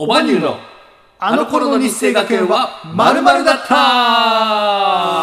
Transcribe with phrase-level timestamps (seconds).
[0.00, 0.56] おばにゅうの
[1.18, 5.17] あの頃の日生学園はまるだった。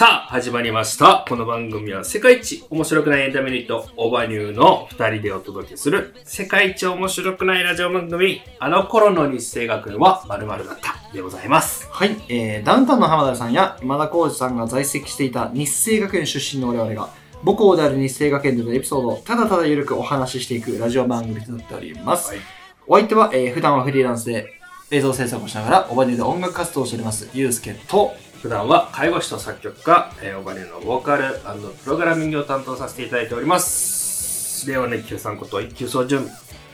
[0.00, 1.26] さあ、始まりました。
[1.28, 11.86] この番組は世界一面白くないエンタメユニット、オーバーニューの二人でお届けする世界一面白くないラジオ番組、あの頃の日生学園は〇〇だったでございます。
[11.90, 17.10] はい、えー、ダウンタウンの浜田さんや今田耕司さんが在籍していた日生学園出身の我々が
[17.44, 22.30] 母校である日生学園でのエピソードをただただゆるくお話ししていくラジオ番組となっております。
[22.30, 22.38] はい
[22.86, 24.46] お相手は、えー、普段はフリーランスで
[24.90, 31.38] 映像制作をしながらオーバーニューで音楽活動をしておりますゆうすけと普段は介護士と作曲家、えー、オーバーニューのボーカル
[31.84, 34.66] プログラミングを担当させていただいております。
[34.66, 36.26] 令和の一級さんこと一級総順。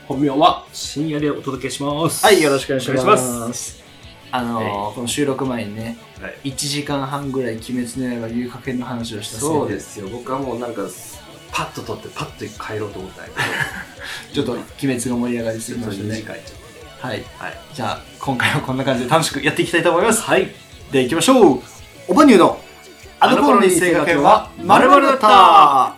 [0.07, 2.25] 本名は深夜でお届けします。
[2.25, 3.39] はいよろしくお願いします。
[3.39, 3.83] まず
[4.31, 10.07] あのーこの収録前にねはい1時間半ぐらい「鬼滅の刃」遊郭編の話をしたそうですよ。
[10.07, 10.83] 僕はもうなんか、
[11.51, 13.31] パッと撮ってパッと帰ろうと思ったんや
[14.31, 16.13] けど、 ちょっと「鬼滅」が盛り上がりすぎましたね
[17.01, 17.43] はいと。
[17.43, 17.59] はい。
[17.73, 20.66] じゃあ今回はこんな感じで楽しくやっていきたいと思いますはい。
[20.91, 21.61] では行きましょう。
[22.07, 22.57] おばにゅうの
[23.19, 25.95] あの頃の日生学園はまるだった。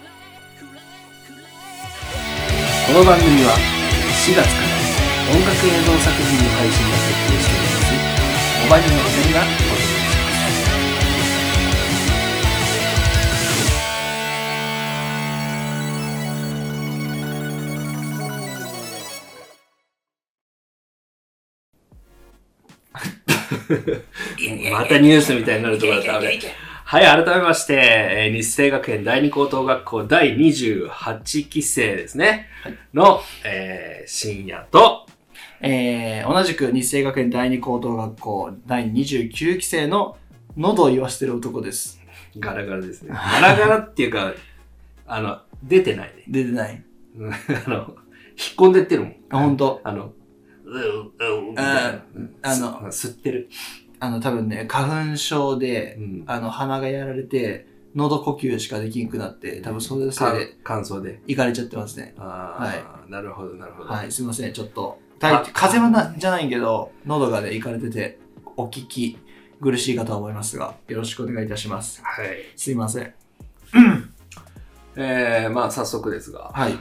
[2.88, 4.50] この番組は4月から
[5.30, 7.94] 音楽映像作品の配信が決定しております。
[8.66, 9.99] おばにゅの2人がお届け
[24.72, 26.18] またニュースみたいになるところだった。
[26.20, 26.40] 俺
[26.84, 32.48] はい、改めまして、えー日生学園第二高等学校第28期生ですね。
[32.94, 35.06] の、えー深夜と、
[35.62, 40.18] えー、同じく日生学園第二高等学校第29期生の
[40.58, 42.00] 喉を言わせてる男です
[42.40, 43.14] ガラガラですね。
[43.14, 44.34] ガラガラっていうか、
[45.08, 46.24] あの、出てないね。
[46.28, 46.84] 出てない
[47.18, 47.36] うん あ
[47.70, 47.96] の、引っ
[48.56, 49.16] 込んでってるもん。
[49.30, 50.14] あ本当あの。
[52.42, 53.50] あのす吸ってる。
[54.00, 56.24] あの多分ね花粉症でうん。
[56.28, 60.12] あの鼻がやられて喉呼吸しかできんくなって多分それで
[60.64, 61.22] 乾燥で。
[61.28, 63.90] いかれちゃってますねああ、なるほど、なるほど。
[63.90, 68.20] はいすいませんちょっと体風邪はなじゃないけど喉がねいかれてて
[68.56, 69.18] お聞き
[69.62, 72.28] 苦しいかとは思いますがよろしくお願いいたしますはい。
[72.56, 73.14] すいません
[74.96, 76.74] えー、まあ早速ですが、はい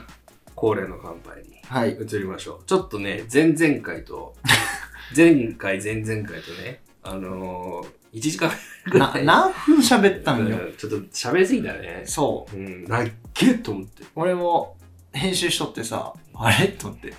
[0.55, 2.65] 恒例の乾杯にはい移りましょう。
[2.65, 4.35] ちょっとね、前々回と、
[5.15, 8.51] 前回、前々回とね、あのー、1時間
[8.89, 10.57] ぐらない何分喋ったんよ？
[10.57, 12.01] うんちょっと喋りすぎたね。
[12.05, 14.03] そううん、なっけと思って。
[14.15, 14.77] 俺も
[15.13, 16.69] 編集しとってさあれ？
[16.69, 17.13] と思って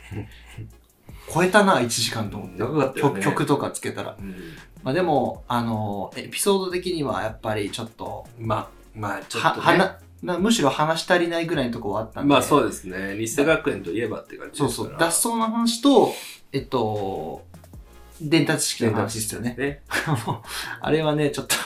[1.33, 3.23] 超えたな1時間と思って長かったよね。
[3.23, 4.35] 曲曲とかつけたらうん、
[4.83, 10.10] まあでもあのエピソード的にはやっぱりちょっとまあ、まあ、ちょはっと、ね。
[10.23, 13.17] はななむしろ話し足りないぐらいのとこはあったんでまあそうですね。
[13.17, 14.71] 日生学園といえばって感じそう。
[14.71, 16.13] そう脱走の話と
[16.53, 17.45] えっと
[18.21, 19.83] 伝達式の話ですよね
[20.81, 21.57] あれはねちょっと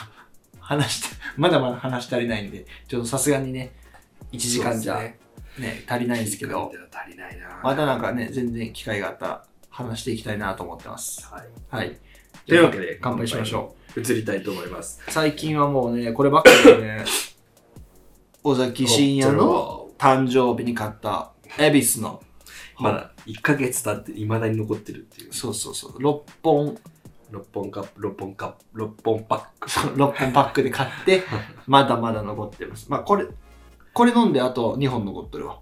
[0.59, 3.71] 話してまだまだ話し足りないんでちょっとさすがにね
[4.31, 5.19] 1時間じゃね
[5.59, 7.59] です足りないですけ1時間ど足りないな。
[7.63, 11.47] またなんかね全然機会があったら話していきたいなと思ってますはい。
[11.69, 11.97] はい
[12.47, 13.99] というわけで、乾杯しましょう。
[13.99, 15.01] 移りたいと思います。
[15.07, 17.05] う最近はもうねこればっかりでね
[18.45, 22.21] 尾崎真也の誕生日に買った恵比寿の。
[22.77, 25.33] まだ1ヶ月経って未だに残ってるっていう。
[25.33, 25.97] そうそうそう。
[25.97, 26.77] 6本。
[27.31, 29.69] 6本カップ、6本カップ、6本パック。
[29.97, 31.23] 6本パックで買って
[31.65, 32.85] まだまだ残ってます。
[32.87, 33.25] まあこれ
[33.93, 35.59] これ飲んであと2本残ってるわ。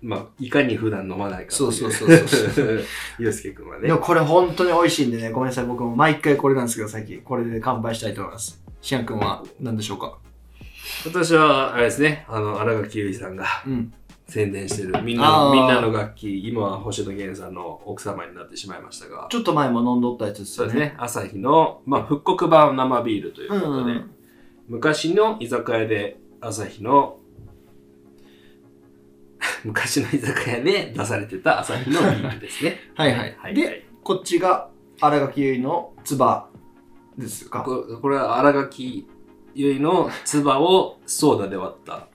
[0.00, 1.72] まあ、いかに普段飲まないかそう。
[1.72, 2.84] そうそうそうう。
[3.18, 3.32] ゆう。
[3.32, 3.88] すけくんはね。
[3.88, 3.92] で。
[3.92, 5.66] もこれ本当に美味しいんでねごめんなさい。
[5.66, 8.62] 僕も毎回これなんですけど最近これで乾杯したいと思います。
[8.80, 10.23] しんやくんは何でしょうか？
[11.06, 13.92] 私は、あれですね、あの、荒垣結衣さんがうん。
[14.26, 15.52] 宣伝してる、みんなの、あー。
[15.54, 20.72] みんなの楽器、今は星野源さんの奥様になってしまいましたが、ちょっと前も飲んどったやつですよね。
[20.72, 24.10] そうですね、朝日の、まあ、復刻版生ビールといううことで、ん
[24.68, 27.18] 昔の居酒屋で朝日の
[29.64, 32.78] 昔の居酒屋で出されてた朝日のビールですね。
[32.96, 34.68] はいはい、はい、でこっちが
[35.00, 36.48] 新垣結衣のつば
[37.18, 37.60] ですか？
[37.60, 39.06] ここれは新垣
[39.54, 42.06] 結衣の唾をソーダで割った、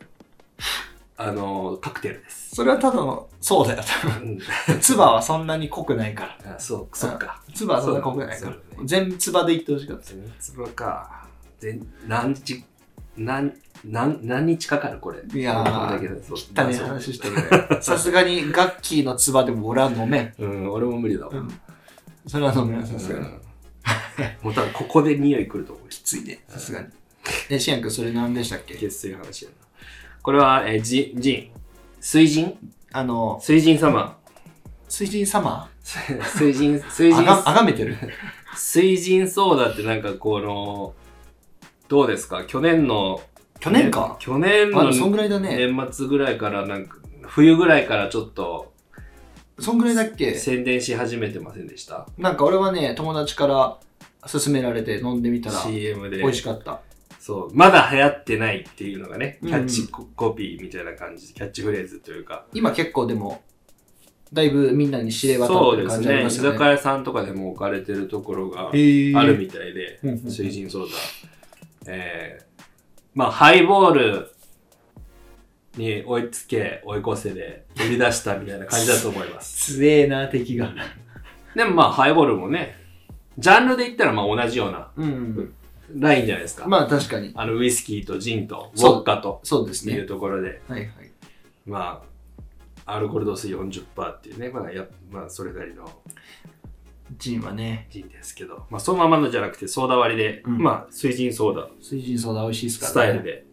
[1.18, 2.56] あのカクテルです。
[2.56, 7.42] それはただのそうだよ多うん分つばはそんなに濃くないからあそう、そっか。
[7.54, 11.28] つばはそんな濃くないからね全部つばでいってほしかった粒か。
[11.60, 12.64] 全何時、
[13.18, 13.54] なん、
[13.84, 15.20] なん、何日かかるこれ？
[15.22, 17.44] いやーこれだけでそう汚ね話してるね。
[17.82, 20.34] さすがにガッキーの唾でも俺は飲めん。
[20.40, 21.32] うん、俺も無理だわ。
[21.34, 21.60] うん。
[22.28, 23.26] それは飲めない、さすがに。
[23.26, 23.42] うん
[24.42, 25.88] もう多分ここで匂いくると思う。
[25.90, 26.88] きついね、さすがに。
[27.50, 28.76] え、シアン君それ何でしたっけ？
[28.76, 29.56] 血水話やな。
[30.22, 31.52] これは、えー、ジン、ジン。
[32.02, 32.58] 水神？
[32.92, 34.18] あの、水神様。
[34.88, 35.70] 水神様？
[35.84, 37.96] 水神、水神、あが、あがめてる？
[38.56, 40.94] 水神ソーダってなんかこの、
[41.88, 42.44] どうですか？
[42.46, 43.22] 去年の、
[43.60, 44.16] 去年か？
[44.20, 45.56] 去年のあ、そんぐらいだね。
[45.58, 48.74] 年末ぐらいからなんか、冬ぐらいからちょっと
[49.60, 50.34] そんぐらいだっけ？
[50.36, 52.08] 宣伝し始めてませんでした？
[52.18, 53.78] なんか俺はね、友達から
[54.22, 56.18] 勧められて飲んでみたら、?CM で。
[56.18, 56.82] 美味しかった。
[57.30, 57.56] そう。
[57.56, 62.48] まだ流行ってないっていうのがね、うんキャッチココピーみたいな感じ、キャッチフレーズというか。
[62.54, 63.44] 今結構でも、
[64.34, 66.02] だいぶみんなに知れ渡ってる感そうですね。
[66.02, 66.58] 居じありますよね。
[66.58, 70.86] 酒屋さんとかでも置かれてるところがあるみたいで、うんうん水神ソー
[71.86, 71.94] ダ。
[71.94, 72.62] えー、
[73.14, 74.32] まあ、ハイボール
[75.78, 79.76] に追いつけ、追い越せで売り出したみたいな感じだと思います。
[79.76, 80.74] 強えな、敵が。
[81.56, 82.76] でもまあ、ハイボールもね、
[83.38, 85.54] ジャンルで言ったらまあ同じようなうん。
[85.96, 86.68] ラインじゃないですか？
[86.68, 87.32] まあ確かに。
[87.36, 90.08] あの、ウイスキーとジンと、ウォッカとそうですっていうね。
[90.08, 90.90] ところで、はいはい。
[91.66, 92.04] ま
[92.86, 95.90] あ、アルコール度数40%っていうね、まあ、やまあ、それなりの
[97.18, 103.24] ジンはね、ジンですけど、まあ、そのままのじゃなくて、ソーダ割りで、うんまあ、水神ソーダ水神ソーダ美味しいですからスタイル。
[103.24, 103.46] で、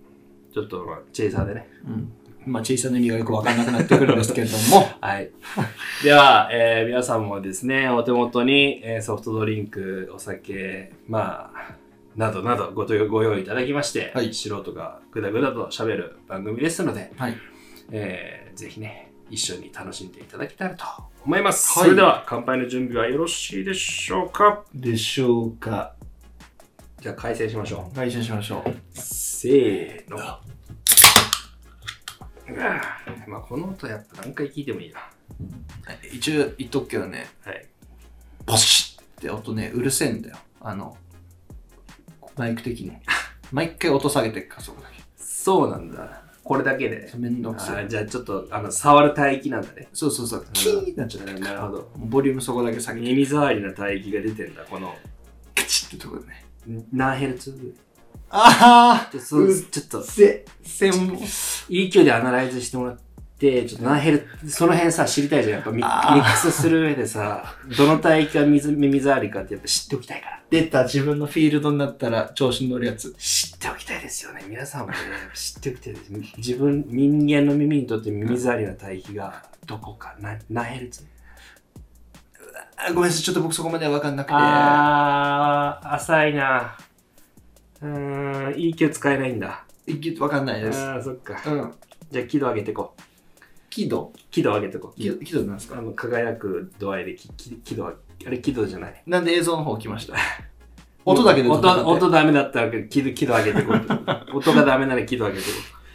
[0.53, 1.69] ちょっと、まあ、チェイサーでね。
[1.87, 2.13] うん。
[2.53, 5.31] まあ、チェイサーの意味がよくわかんなくなってくるんですけれども、 はい。
[6.05, 11.75] では、えー皆さんもですね、お手元に、えーソフトドリンク、お酒、まあ、
[12.17, 17.37] などなどごとご用意いただきまして、はい素人がぐだぐだと喋る番組ですので、はい。
[17.91, 20.85] えーぜひね、一緒に楽しんでいただけたらと
[21.25, 21.79] 思います。
[21.79, 24.65] はいそれでは、乾杯の準備はよろしいでしょうか？
[24.75, 25.95] でしょうか。
[27.01, 28.71] じゃあ、開催しましょ会社しましょう。
[28.71, 28.75] う。
[28.95, 30.17] せーの。
[30.17, 30.41] ま
[33.39, 35.01] あ、この音やっぱ何回聞いてもいいな。
[36.11, 37.67] 一応言っとくけどね、はい。
[38.47, 40.37] ボシッって音ね、うるせえんだよ。
[40.61, 40.97] あの、
[42.37, 42.93] マイク的に。
[43.53, 46.23] 毎回音下げてっから、そこだそうなんだ。
[46.43, 47.19] これだけでけ。。
[47.19, 47.89] めんどくさい。
[47.89, 49.89] じゃあちょっとあの触る帯域なんだね。
[49.93, 51.33] そうそうそう、キーンってなっちゃった。
[51.35, 51.91] なるほど。
[51.97, 54.95] ボリュームそこだけ下げて、耳障りな帯域が出てんだ、この。
[55.55, 56.47] カチッってとこでね。
[56.93, 57.75] 何ヘルツ？
[58.29, 61.19] あちょそううちょっとあ、せ、せん、
[61.69, 63.03] いい勢いでアナライズしてもらって、
[63.39, 65.55] ちょっと何ヘルツ、その辺さ、知りたいじゃん。
[65.57, 70.43] やっぱミミックスする上でさ、どの帯域が水耳障りかってやっぱ知っておきたいから。
[70.49, 73.15] 出た自分のフィールドになったら調子に乗るやつ。
[73.19, 74.43] 知っておきたいですよね。
[74.49, 74.95] 皆さんもね、
[75.35, 76.13] 知っておきたいです。
[76.39, 81.05] 自分、人間の耳にとって耳障りな帯域がどこか、な何ヘルツ
[82.79, 84.35] あごめんなさい、ちょっと僕そこまでは分かんなくて。
[84.35, 86.79] あー、浅いな。
[87.83, 89.65] うーん、いい気を使えないんだ。
[89.87, 90.79] いけ分かんないです。
[90.79, 91.35] あー、そっか。
[91.47, 91.75] うん。
[92.11, 93.06] じゃあ、輝度上げてこう。
[93.77, 94.99] 喜怒輝度上げてこう。
[95.01, 95.79] 喜喜怒なんですか？
[95.79, 97.29] あの、輝く度合いでき、
[97.77, 97.93] 度は、
[98.27, 99.03] あれ、輝度じゃない。
[99.07, 100.15] なんで映像の方来ました？
[101.05, 103.77] 音だけで音、音ダメだったら、輝度、輝度上げてこう。
[104.39, 105.51] 音がダメなら輝度上げてこ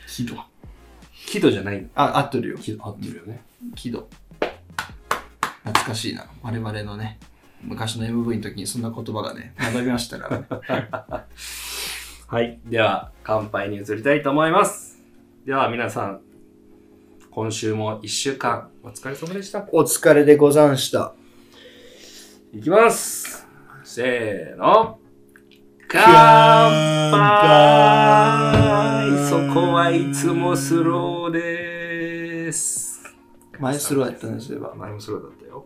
[0.06, 0.10] う。
[0.12, 0.36] 喜怒。
[1.26, 1.88] 輝度じゃない。
[1.96, 2.58] あ、合ってるよ。
[2.60, 3.42] 輝度合ってるよね。
[3.76, 4.08] 喜怒。
[5.64, 6.26] 懐かしいな。
[6.44, 7.20] 我々のね、
[7.64, 10.88] 昔の MV の時にそんな言葉がね、学びましたからね。
[12.28, 12.60] はい。
[12.68, 15.02] では、乾杯に移りたいと思います。
[15.46, 16.22] では、皆さん、
[17.32, 19.66] 今週も一週間、お疲れ様でした。
[19.72, 21.16] お疲れでござんした。
[22.52, 23.48] いきます。
[23.86, 25.00] せーの。
[25.88, 27.72] 乾乾杯
[29.12, 33.02] 杯そこはいつもスローです。
[33.60, 34.74] 前スローやったんですよ。
[34.76, 35.66] 前もスローだったよ。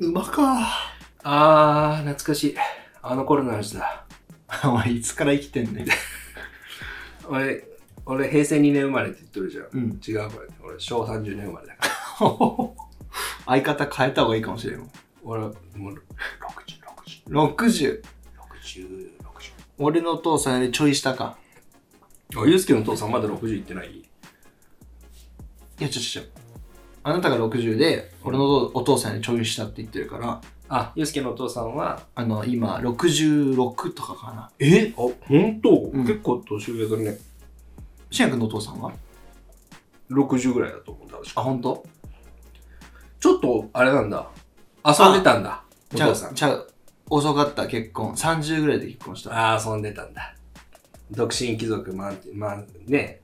[0.00, 0.66] うまか。
[1.22, 2.56] あー、懐かしい。
[3.06, 4.06] あの頃の話だ。
[4.64, 5.86] お前いつから生きてんねん。
[7.28, 7.68] 俺、
[8.06, 9.68] 俺、平成2年生まれって言ってるじゃん。
[9.72, 10.00] うん。
[10.06, 10.48] 違う、これ。
[10.62, 12.30] 俺、昭和30年生まれだから。
[13.60, 14.90] 相方変えた方がいいかもしれん。
[15.22, 16.00] 俺、もう、60、
[17.28, 18.02] 60、60。
[18.62, 19.52] 60、60。
[19.76, 21.36] 俺のお父さんよりちょい下か。
[22.36, 23.98] あ、ゆうすけのお父さんまだ60いってない？
[23.98, 24.04] い
[25.78, 26.30] や、ちょちょちょ。
[27.02, 34.50] あなたが60で、俺のお父さんよりちょい下って言ってるから、あ、ゆうすけのお父さんは、あの、今、66とかかな。
[34.58, 34.92] え？
[34.96, 37.18] あ、ほんと、うん結構年上だね。
[38.10, 38.92] しんやくんのお父さんは
[40.10, 41.42] ？60ぐらいだと思う、確あ、か。
[41.42, 41.84] ほんと
[43.20, 44.28] ちょっと、あれなんだ。
[44.86, 45.62] 遊んでたんだ。
[45.92, 46.34] おちゃう、父さん。
[46.34, 46.70] ちゃう。
[47.10, 48.14] 遅かった結婚。
[48.14, 49.32] 30ぐらいで結婚した。
[49.32, 50.34] ああ、遊んでたんだ。
[51.10, 53.20] 独身貴族、まあ、まあ、ね、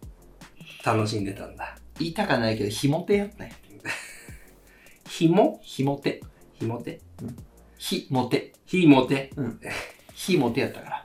[0.84, 1.76] 楽しんでたんだ。
[1.98, 3.52] 言いたかないけど、ひも手やったんや。
[5.08, 5.60] ひも？
[5.62, 6.22] ひも手。
[6.60, 7.00] ひもて？
[7.78, 8.52] ひもて。
[8.66, 9.30] ひもて
[10.14, 11.04] ひもてやったから。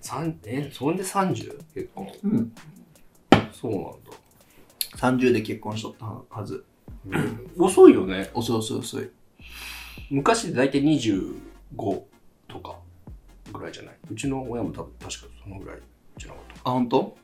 [0.00, 1.56] 三え、そんで 30?
[1.74, 2.08] 結婚。
[2.24, 2.52] うん。
[3.52, 3.96] そうなんだ。
[4.96, 6.64] 30で結婚しとったはず。
[7.56, 8.30] 遅いよね。
[8.34, 9.08] 遅い遅い遅い。
[10.10, 12.02] 昔で大体25
[12.48, 12.76] とか
[13.52, 13.94] ぐらいじゃない？
[14.10, 15.78] うちの親も多分確かそのぐらい
[16.18, 16.70] じゃなかった。
[16.70, 17.16] あ、ほんと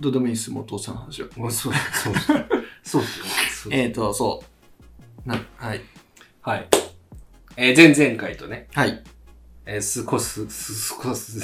[0.00, 1.28] どうでもいいっす、もう父さんの話は。
[1.36, 2.46] まあ、そうそうそう。
[2.82, 4.42] そうですよ えーと、そ
[5.26, 5.28] う。
[5.28, 5.80] な、はい。
[6.42, 6.68] はい。
[7.56, 9.02] えー前々回とね、はい。
[9.66, 11.40] えー、すこす、す、すこす、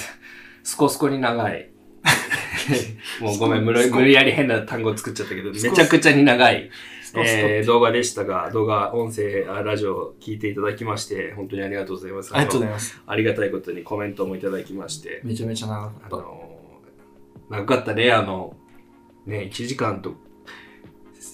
[0.63, 1.71] すこすこに長い。
[3.21, 6.71] もうごめん、無理無理やり変な単語作っちゃったけど、めちゃくちゃに長い、
[7.17, 12.35] えー動画でしたが、動画、音声、あラジオ聞いていただきまして、本当にありがとうございます。
[12.35, 13.03] ありがとうごいざいます。
[13.07, 16.17] ありがたいことにコメントもいただきまして、めちゃめちゃ長かった。
[16.17, 18.57] あのー、長かったね、あの、
[19.27, 20.15] ね、1時間と、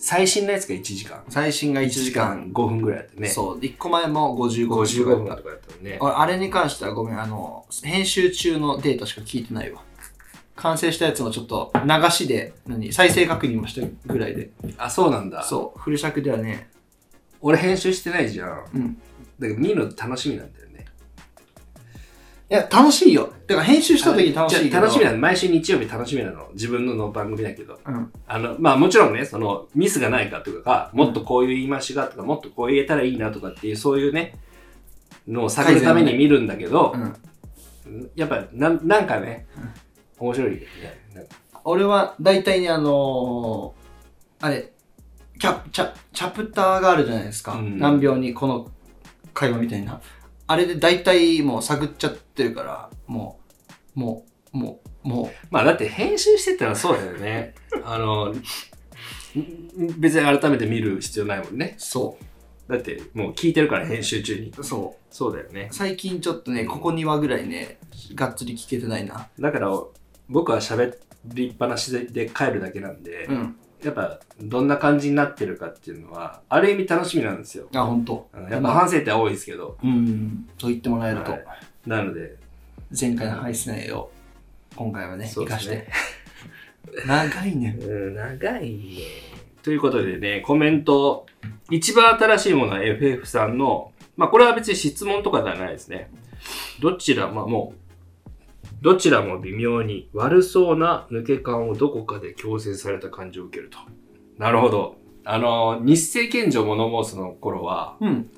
[0.02, 1.22] 最新のやつが1時間。
[1.28, 2.50] 最新が1時間。
[2.52, 3.28] 5分ぐらいだったね。
[3.28, 3.58] そう。
[3.58, 5.98] 1個前も55 55分とか分とかだったもんね。
[6.00, 9.82] 俺あれに関してはごめん、あの、編集中のデータしか聞いてないわ。
[10.56, 14.50] 完成したやつもちょっと流しで、何再生確認もしたぐらいで。
[14.78, 15.42] あ、そうなんだ。
[15.42, 15.78] そう。
[15.78, 16.68] フル尺ではね、
[17.40, 18.64] 俺編集してないじゃん。
[18.74, 18.94] うん。
[19.38, 20.59] だから見るの楽しみなんだ。
[22.50, 23.32] いや、楽しいよ。
[23.46, 24.80] だから編集した時楽しいけど。
[24.80, 25.18] 楽しみなの。
[25.18, 26.48] 毎週日曜日楽しみなの。
[26.52, 27.78] 自分のの番組だけど。
[27.86, 28.12] うん。
[28.26, 34.36] あの、まあもちろんね、その、ミスがないかとか、もっとこういう言い回しがとか、もっとこう言えたらいいなとかっていう、そういうね、
[35.28, 36.92] のを探るために見るんだけど
[37.86, 38.10] う、ん。
[38.16, 39.46] やっぱなん、なんかね、
[40.18, 40.66] 面白いよね。
[41.62, 44.72] 俺は大体ね、あのー、あれ、
[45.38, 47.52] キャチャチャプターがあるじゃないですか。
[47.54, 48.70] うん何秒にこの
[49.32, 50.00] 会話みたいな。
[50.46, 53.40] あれで大体もう探っちゃってるから、も
[53.96, 57.54] う、もう、もう、もまあだって編集してたらそうだよね。
[57.84, 58.34] あの、ん
[59.98, 61.76] 別に改めて見る必要ないもんね。
[61.78, 62.18] う、そ
[62.68, 64.52] だってもう聞いてるから編集中に。
[64.56, 65.14] う、そう。
[65.14, 65.68] そうだよね。
[65.72, 67.78] 最近ちょっとね、ここ2話ぐらいね、
[68.14, 69.28] がっつり聞けてないな。
[69.38, 69.70] だから
[70.28, 73.56] 僕は喋りっぱなしでで帰るだけなんで、うん。
[73.82, 77.66] やっぱどんな感じになってるかっていうのは、ある意味楽しみなんですよ。
[77.74, 78.28] あ、ほんと。
[78.32, 79.78] あのやっぱ反省点は多いですけど。
[79.82, 80.48] うん。
[80.58, 81.44] と言ってもらえると、はい
[81.86, 82.36] なので、
[82.98, 84.10] 前回の配信内容、
[84.76, 85.88] 今回はね、生かしてね。
[87.06, 87.78] 長いね。
[87.80, 89.02] うん、長いね。
[89.62, 91.26] ということでね、コメント、
[91.70, 96.10] 一番新しいものは FF さんの、まあこれは別に質問とかではないですね。
[96.80, 97.80] どちら、まあもう、
[98.82, 103.78] どちらも微妙に悪そうな抜け感をどこかで強制された感じを受けると。
[104.38, 104.96] なるほど。
[105.24, 108.30] あの、日清賢者物申すの頃は、うん。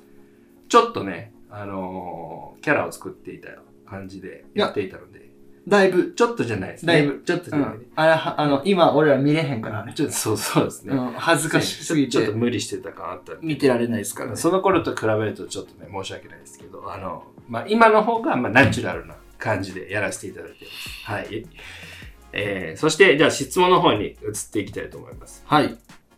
[0.69, 3.49] ちょっとね、あのキャラを作っていた
[3.85, 5.23] 感じでやっていたので、
[5.67, 6.93] だいぶ、ちょっとじゃないですね。
[6.93, 7.75] だいぶちょっとじうゃないね。
[7.77, 7.81] ん。
[7.95, 9.93] あれは、あの、今俺ら見れへんからね。
[9.95, 10.93] ちょっとそうそうですね。
[10.93, 14.35] うん、恥ずかしすぎちょっとて、無理してた感あった見てられないですからね。
[14.35, 21.11] その頃と比べるとちょっとね、申し訳ないですけど、あの、まあ、今の方が、まあ、ナチュラルな感じでやらせていただいてます。
[21.11, 21.45] はい。
[22.33, 24.15] えー、そして、じゃあ質問の方に移っ
[24.51, 25.43] ていきたいと思います。
[25.45, 25.77] はい。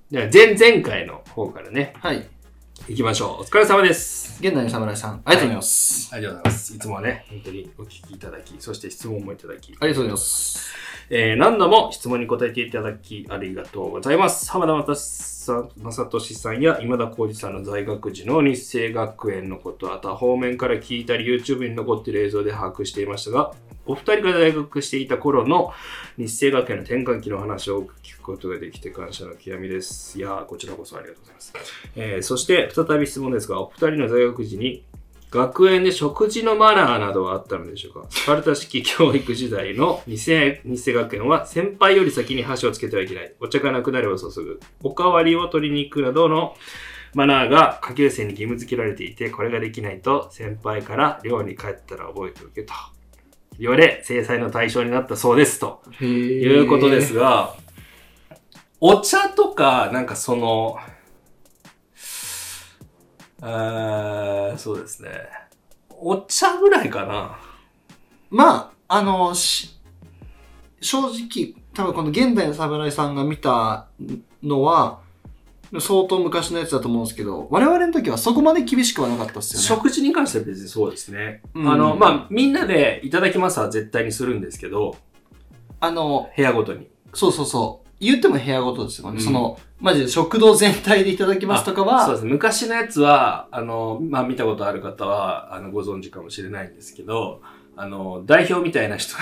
[0.09, 2.25] じゃあ、前々回の方からね、はい。
[2.87, 3.41] 行きましょう。
[3.41, 4.37] お疲れ様です。
[4.39, 6.09] 現代の侍さん、ありがとうございます。
[6.13, 6.75] ありがとうございます。
[6.75, 10.75] いつもはね、本当にお聞きいただき、そして質問もいただき、ありがとうございます。
[11.09, 14.51] えー何度も質問に答えていただきありがとうございます。
[14.51, 23.53] 浜田正さん正俊さんや今田耕司さんの在学時の日生学園のことは他方面から聞いたり YouTube に残っている映像で把握していましたが、
[23.85, 25.73] お二人が大学していた頃の
[26.17, 30.17] 日生学園の転換期の話を聞くことができて感謝の極みです。
[30.17, 31.53] いやこちらこそありがとうございます。
[31.95, 34.83] えーそして再び質問ですが、お二人の在学時に
[35.31, 38.07] 学園で食事のマナーなどはあったのでしょうか？
[38.09, 43.33] スパルタ式教育時代の日生日生学園は先輩より先に箸をつけてはいけない。
[43.39, 44.61] お茶がなくなれば注ぐ。
[44.81, 46.55] おかわりを取りに行くなどの
[47.13, 52.73] マナーが下級生に義務付けられていて、これができないと先輩から寮に帰ったら覚えておけと。
[53.59, 55.81] 言われ、制裁の対象になったそうですと。
[55.99, 57.01] へいうことで。
[57.01, 57.55] すが、
[58.79, 60.77] お茶とか、なんかその、
[63.41, 65.09] あーそうですね。
[65.89, 67.39] お茶ぐらいかな。
[68.29, 69.79] まあ、あの、し
[70.81, 73.87] 正直、多分この現代の侍さんが見た
[74.43, 74.99] のは、
[75.81, 79.65] 相当昔のやつだと思うんですけど、我々の時はそこまで厳しくはなかったっすよね。
[79.65, 81.41] 食事に関しては別にそうですね。
[81.53, 84.97] うんあの、まあ、みんなでいただきますは絶対にするんですけど、
[85.79, 86.87] あの、部屋ごとに。
[87.13, 87.85] そうそうそう。
[87.99, 89.17] 言っても部屋ごとですよね。
[89.17, 92.25] うんその、マジで食堂全体でいただきますとかは、そうです。
[92.25, 97.41] 昔のやつは、あの、まあ、見たことある方は、あの、ご存知かもしれないんですけど、
[97.77, 99.21] あの、代表みたいな人が、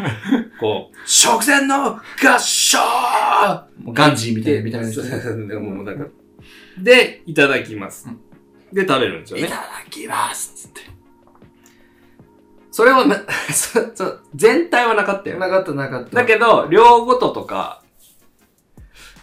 [0.58, 2.78] こう、食前の合唱
[3.92, 4.72] ガンジーみたいな、み
[5.48, 6.06] たもうなんか、
[6.78, 8.08] で、いただきます。
[8.72, 9.46] で食べるんですよね。
[9.46, 10.80] いただきますつって。
[12.70, 13.22] それはな、
[14.34, 15.40] 全体はなかったよね。
[15.40, 16.16] なかったなかった。
[16.16, 17.81] だけど、量ごととか、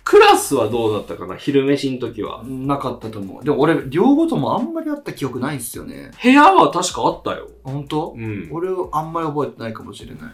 [0.09, 1.35] クラスはどうだったかな？
[1.35, 2.43] 昼飯の時は。
[2.43, 3.43] なかったと思う。
[3.43, 6.09] でも俺、両ごともあんまりあった記憶ないんですよね。
[6.23, 7.47] 部屋は確かあったよ。
[7.63, 8.15] 本当？
[8.17, 8.49] うん。
[8.51, 10.33] 俺あんまり覚えてないかもしれない。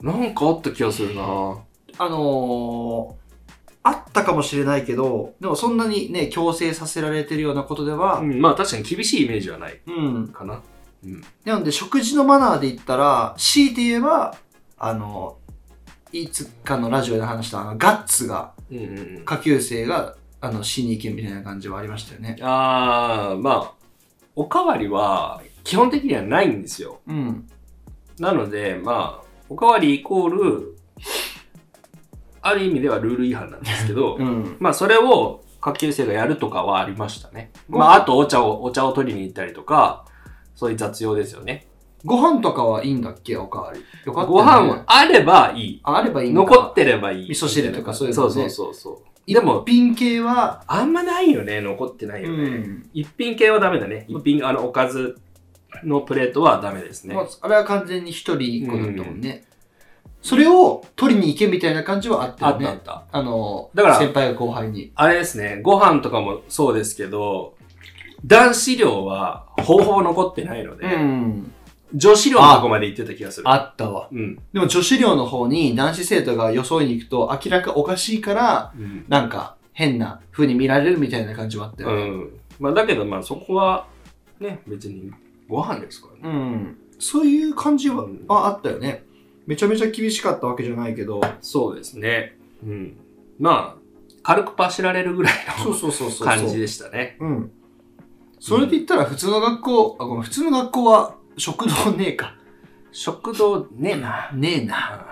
[0.00, 3.14] なんかあった気がするなあのー、
[3.82, 10.28] あったかもしれないけど、でもそんなにね、強制させられてるようなことでは、うん、まあ確かに厳しいイメージはないうん。
[10.28, 10.62] かな。
[11.04, 11.22] うん。
[11.44, 14.38] なので、食事のマナーで言ったら、強いて言えば、
[14.78, 15.36] あの、
[16.12, 19.24] いつかのラジオで話した、あの、ガッツが、うんうんうん。
[19.24, 22.36] 下級生が、あの、死に行けみたいな感じはありましたよね。
[22.40, 23.86] あー、まあ、
[24.34, 27.00] おかわりは基本的にはないんですよ。
[27.08, 27.48] うん。
[28.18, 30.76] なので、まあ、おかわりイコール、
[32.42, 34.56] ある意味ではルール違反なんですけど、 うん。
[34.60, 37.50] まあそれを下級生がやるとかはありましたね。
[37.68, 40.04] まああとお茶を、お茶を取りに行ったりとか、
[40.54, 41.66] そういう雑用ですよね。
[42.06, 43.36] ご飯とかはいいんだっけ？
[43.36, 43.80] おかわり。
[44.04, 44.32] よかった、ね。
[44.32, 45.80] ご飯はあればいい。
[45.82, 47.30] ああればいい残ってればいい。
[47.30, 49.32] 味噌汁とかそういうそうそうのねそうそう。
[49.32, 52.48] でも、一品系は、あんまないよね、残ってないよね。
[52.48, 52.88] ん。
[52.94, 54.06] 一品系はダメだね。
[54.08, 55.18] 一品、あの、おかず
[55.82, 57.14] のプレートはダメですね。
[57.16, 59.44] まあ、あれは完全に一人一個だったもんね。
[60.22, 62.66] それを取りに行けみたいな感じはあったあよね。
[62.66, 63.18] ったあった。
[63.18, 64.92] あの、だから先輩が後輩に。
[64.94, 67.54] あれですね、ご飯とかもそうですけど、
[68.24, 71.52] 男子寮はほぼほぼ残ってないので、ん。
[71.96, 73.48] 女子寮のとこまで行ってた気がする。
[73.48, 74.08] あったわ。
[74.12, 74.36] うん。
[74.52, 79.04] でも女子寮の方に男子生徒が装いに行くと明らかおかしいから、うん。
[79.08, 82.02] なんか変な風に見られるみたいな感じはあったよね。
[82.02, 82.40] うん。
[82.60, 83.86] まあだけどまあそこは、
[84.38, 85.10] ね、別に
[85.48, 86.36] ご飯ですからね。
[86.36, 86.76] うん。
[86.98, 89.04] そういう感じは、うんああったよね。
[89.46, 91.20] めちゃめちゃ厳しかったわけじゃないけど。
[91.40, 92.36] そうですね。
[92.62, 92.96] うん。
[93.38, 93.80] まあ、
[94.22, 96.26] 軽くパシられるぐらいそうのそうそうそう。
[96.26, 97.16] 感じでしたね。
[97.20, 97.50] うん。
[98.40, 102.34] それで言ったら普通の学校、あ、ごめん、普通の学校は食堂ねえか。
[102.92, 104.30] 食堂ねえな。
[104.34, 105.06] ねえな。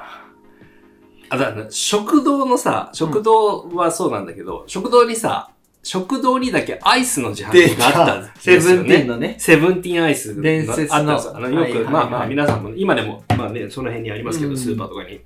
[1.28, 5.50] あ、だから食堂のさ、食堂はそうなんだけど、食堂にさ、
[5.82, 8.60] 食堂にだけアイスの自販機があったんですよね。
[8.62, 9.36] セブンティーンのね。
[9.38, 11.36] セブンティーンアイスが伝説のあったんですよ。
[11.36, 15.16] あのよく、はいはいはいまあまあ皆さんも、今でも、まあね、その辺にありますけど、うんスーパーとかに。
[15.16, 15.22] うん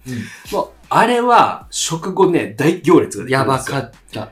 [0.52, 3.60] もう、あれは、食後ね、大行列ができるやば。
[3.60, 4.30] かった。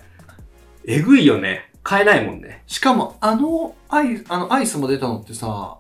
[0.84, 1.70] えぐいよね。
[1.84, 2.64] 買えないもんね。
[2.66, 5.78] しかも、あのアイ、あのアイスも出たのってさ、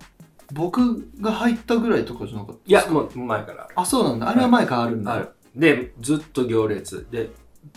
[0.52, 3.74] 僕が入ったぐらいとかじゃなかったいや、もう前からある。
[3.76, 4.28] あ、そうなんだ。
[4.28, 5.12] あれは前からあるんだ。
[5.12, 5.30] ある。
[5.54, 7.06] で、ずっと行列。
[7.10, 7.30] で、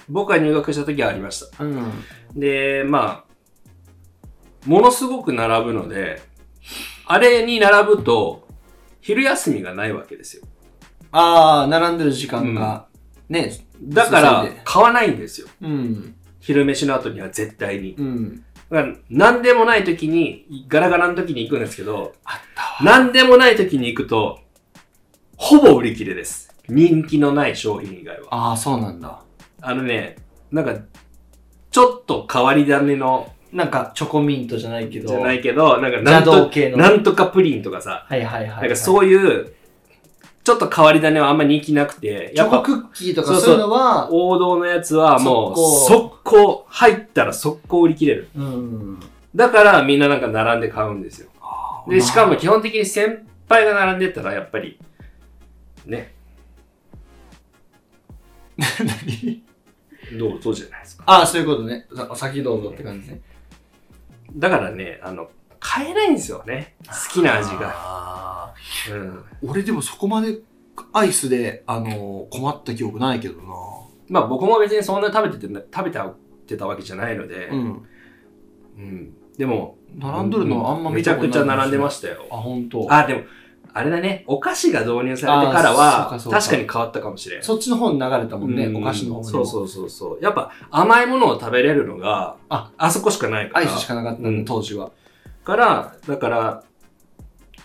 [0.08, 1.64] 僕が入学した時はありました。
[1.64, 1.92] うん。
[2.36, 3.30] で、まあ、
[4.66, 6.22] ものすごく並ぶので、
[7.06, 8.48] あれに並ぶと、
[9.02, 10.44] 昼休みがないわけですよ。
[11.12, 12.88] ああ、並んでる時間が、
[13.30, 13.52] ね。
[13.82, 15.48] だから買わないんですよ。
[15.62, 16.16] うん。
[16.40, 17.96] 昼飯の後には絶対に。
[17.98, 18.44] うん。
[18.72, 23.00] だから、なんでもない時に、ガラガラの時に行くんですけど、あったわ。
[23.00, 24.40] なんでもない時に行くと、
[25.38, 26.54] ほぼ売り切れです。
[26.68, 28.28] 人気のない商品以外は。
[28.30, 29.22] ああ、そうなんだ。
[29.62, 30.18] あのね、
[30.52, 30.76] なんか、
[31.72, 35.08] ちょっと変わり種の、なんか、チョコミントじゃないけど。
[35.08, 36.78] じゃないけど、なんか、な邪んと。
[36.78, 38.62] なんとかプリンとかさ、はいはいはい、はい。
[38.62, 39.54] なんかそういう、
[40.50, 48.30] ちょっと変わり種はあんま人気なくて、チョコやっぱクッキーとかそういうのは、王道のやつはもう、速速攻、入ったら速攻売り切れる。
[48.36, 49.00] うん。
[49.36, 51.30] だからみんななんか並んで買うんですよ。
[51.88, 54.80] で、しかも基本的に先輩が並んでたらやっぱり、
[55.86, 56.16] ね、
[58.58, 59.44] 何？
[60.18, 61.04] どう、そうじゃないですか。
[61.06, 61.86] ああ、そういうことね。
[61.96, 63.22] さ先どうぞって感じね。
[64.36, 66.76] だからね、あの、買えないんですよね。
[66.88, 67.60] 好きな味が。
[67.60, 68.54] が。
[68.92, 69.24] うん。
[69.50, 70.40] 俺でもそこまで
[70.94, 73.54] アイスで、あのー困った記憶ないけどな。
[74.08, 76.00] まあ僕も別にそんなに食べてて、食べて
[76.48, 77.88] てたわけじゃないので、うん。
[78.78, 79.14] うん。
[79.38, 82.26] でも、並んどるのあんまめちゃくちゃ並んでまししたよ。
[82.30, 82.36] た。
[82.36, 82.88] あ、本当。
[82.90, 83.22] あ、でも、
[83.74, 87.44] あれだね、お菓子が導入されてからあは確かに変わったかもしれん。
[87.44, 89.32] そっちの方に流れたもんね、うんお菓子の方にも。
[89.32, 90.24] そうそうそうそう。
[90.24, 93.60] やっぱ甘いものを食べれるのが、ああそこしかないから。
[93.60, 94.92] アイスしかなかったん当時は。
[95.44, 96.64] から、だから、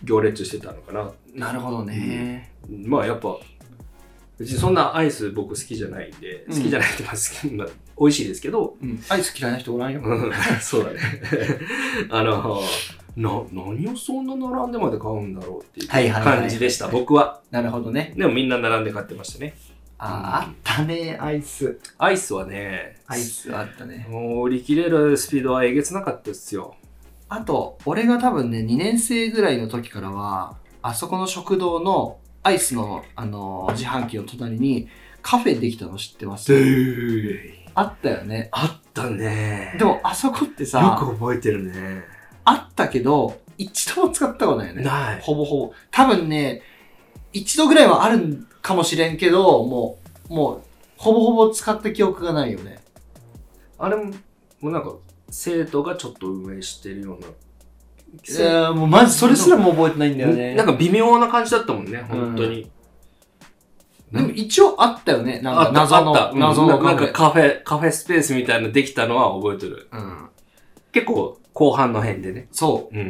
[0.02, 1.12] 行列してたのかな。
[1.34, 2.52] なるほどね。
[2.68, 3.38] まあやっぱ、
[4.38, 9.02] 別にそんなアイス僕好きじゃないんで、うん好きじゃないってまあ好き、まあ、美味しいですけど、うん。
[9.08, 10.00] アイス嫌いな人おらんよ。
[10.02, 11.00] うん そうだね。
[12.10, 12.60] あの、
[13.16, 17.40] な、何をそんな並んでまで買うんだろうっていうはいはいはい感じでした、僕は。
[17.50, 18.12] なるほどね。
[18.16, 19.54] でもみんな並んで買ってましたね。
[19.98, 21.78] あ、あったね、アイス。
[21.98, 24.06] アイスはね、アイスあったね。
[24.10, 26.74] もう売り切れるスピードはえげつなかったですよ。
[27.34, 34.88] あと、俺が多分ね、2年生ぐらいの時からは、あそこの食堂のアイスの、あのー自販機の隣に
[35.20, 36.52] カフェできたの知ってます？
[37.74, 38.50] あったよね。
[38.52, 39.74] あったね。
[39.80, 42.04] でも、あそこってよさ、く覚えてるね。
[42.44, 44.84] あったけど、一度も使ったことないよね。
[44.84, 45.20] ない。
[45.20, 45.74] ほぼほぼ。
[45.90, 46.62] 多分ね、
[47.32, 49.98] 一度ぐらいはあるかもしれんけど、も
[50.30, 50.62] う、もう、
[50.96, 52.78] ほぼほぼ使った記憶がないよね。
[53.76, 54.04] あれも、
[54.60, 54.94] もうなんか、
[55.36, 57.26] 生徒がちょっと運営してるような。
[57.26, 57.30] い
[58.40, 60.54] やーもうマジそれすらも覚えてないんだよね。
[60.54, 62.70] なんか微妙な感じだったもんね、本当に。
[64.12, 65.40] でも一応あったよね。
[65.40, 66.96] なんか謎のあったあっ、た謎のうんなん。
[66.96, 69.88] かカフェ、カフェスペースみたいなのできたのは覚えてる。
[69.90, 70.28] うん。
[70.92, 72.46] 結構、後半の辺でね。
[72.52, 73.00] そうん。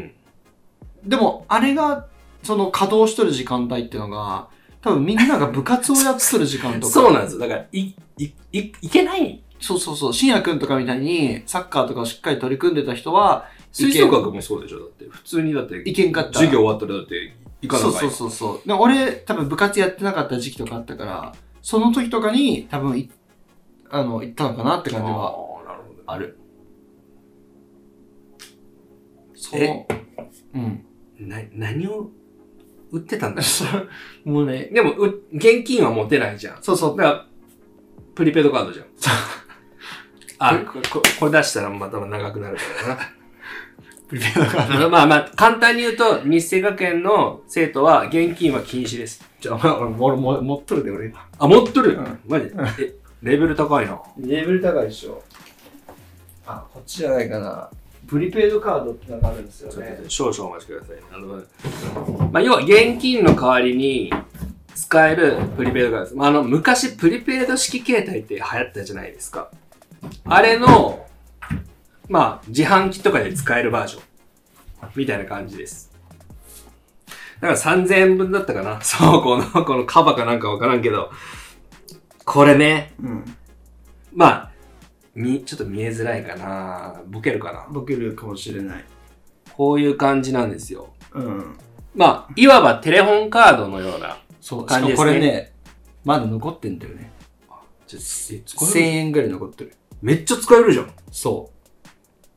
[1.07, 1.09] う。
[1.09, 2.07] でも、あれが、
[2.43, 4.49] その稼働しとる時間帯っていうのが、
[4.81, 6.93] 多分みんなが部活をやっとる時間とか。
[6.95, 7.41] そうなんですよ。
[7.41, 7.81] だから、い、
[8.17, 9.44] い、い、いけない。
[9.65, 10.13] そうそうそう。
[10.13, 15.07] 深夜くんとかみたいに、サッカーとかをしっかり取り組んでた人は、吹奏楽もそうでしょだって。
[15.09, 16.35] 普通にだって、いけんかった。
[16.35, 18.69] 授業終わったらだって、行かなそうかったそうそうそう。
[18.69, 23.11] で俺、多分部活やってなかった時期とかあったから、その時とかに多分い、
[23.89, 25.35] あの、行ったのかなって感じは
[25.67, 26.39] あるほどねある。
[29.35, 29.67] そえ？
[29.67, 29.87] の、
[30.55, 30.85] うん。
[31.27, 32.11] な、何を
[32.91, 33.49] 売ってたんだよ。
[34.31, 36.63] もうね、でも、う現金は持てないじゃん。
[36.63, 36.97] そうそう。
[36.99, 37.27] だから、
[38.15, 38.87] プリペイドカードじゃん。
[40.49, 42.99] あ、こここれ出したらまた長くなるから
[44.09, 44.79] プリペイドカード。
[44.81, 44.89] な。
[44.89, 49.25] まあまあ、簡単に言うと、日生学園の生徒は現金は禁止です。
[49.41, 51.13] じゃあ、俺、俺、も持っとるで、俺。
[51.39, 52.51] あ、持っとる、うんマジ？
[52.81, 54.01] え、レベル高いな。
[54.19, 55.23] レベル高いでしょ。
[56.47, 57.71] あ、こっちじゃないかな。
[58.07, 60.03] プリペイドカードってのがあるんですよね。
[60.09, 60.97] 少々お待ちください。
[61.11, 61.43] あの、
[62.31, 64.13] まあ、要は現金の代わりに
[64.75, 66.17] 使えるプリペイドカードです。
[66.17, 69.51] まあ、あの、昔プリペイド式携帯って流行ったじゃないですか。
[70.25, 71.07] あれの、
[72.09, 74.03] まあ、自販機とかで使えるバージョン。
[74.95, 75.93] みたいな感じです。
[77.41, 78.81] だから3000円分だったかな。
[78.83, 81.11] そう、この、このカバかなんかわからんけど。
[82.25, 83.25] これね、うん。
[84.15, 84.51] まあ、
[85.15, 87.03] み、ちょっと見えづらいかな。
[87.07, 87.67] ボケるかな。
[87.71, 88.85] ボケるかもしれない。
[89.57, 90.89] こういう感じなんですよ。
[91.13, 91.57] うん。
[91.95, 94.19] まあ、いわばテレホンカードのような。
[94.41, 95.53] そう、感じですねしかもこれね、
[96.05, 97.13] まだ残ってんだよね。
[97.87, 99.75] ちょえ1000円ぐらい残ってる。
[100.05, 100.91] めっちゃ使えるじゃん。
[101.11, 101.51] そ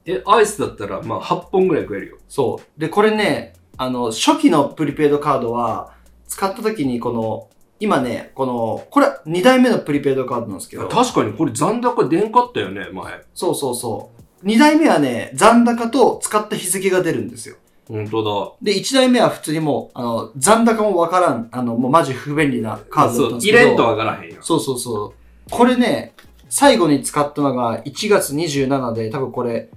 [0.06, 0.10] う。
[0.10, 2.18] え、アイスだったら、まあ、8本ぐらい食えるよ。
[2.30, 2.80] そう。
[2.80, 5.92] で、これね、あの、初期のプリペイドカードは、
[6.30, 7.50] 使った時にこの、
[7.82, 13.22] 今ね、この、これ2代目のプリペイドカードなんですけど、確かにこれ残高出んかったよね、前。
[13.34, 14.46] そうそうそう。
[14.46, 17.58] 2代目はね、残高と使った日付が出るんですよ。
[17.90, 23.58] ほんとで、1代目は普通にもう、あの、残高もわからん、あの、もうマジ不便利なカードだったんですけど。
[23.60, 24.38] 入れんとわからへんよ。
[24.40, 25.50] そうそうそう。
[25.50, 26.14] これね、
[26.50, 29.70] 最後に使ったのが1月27で、多分これ、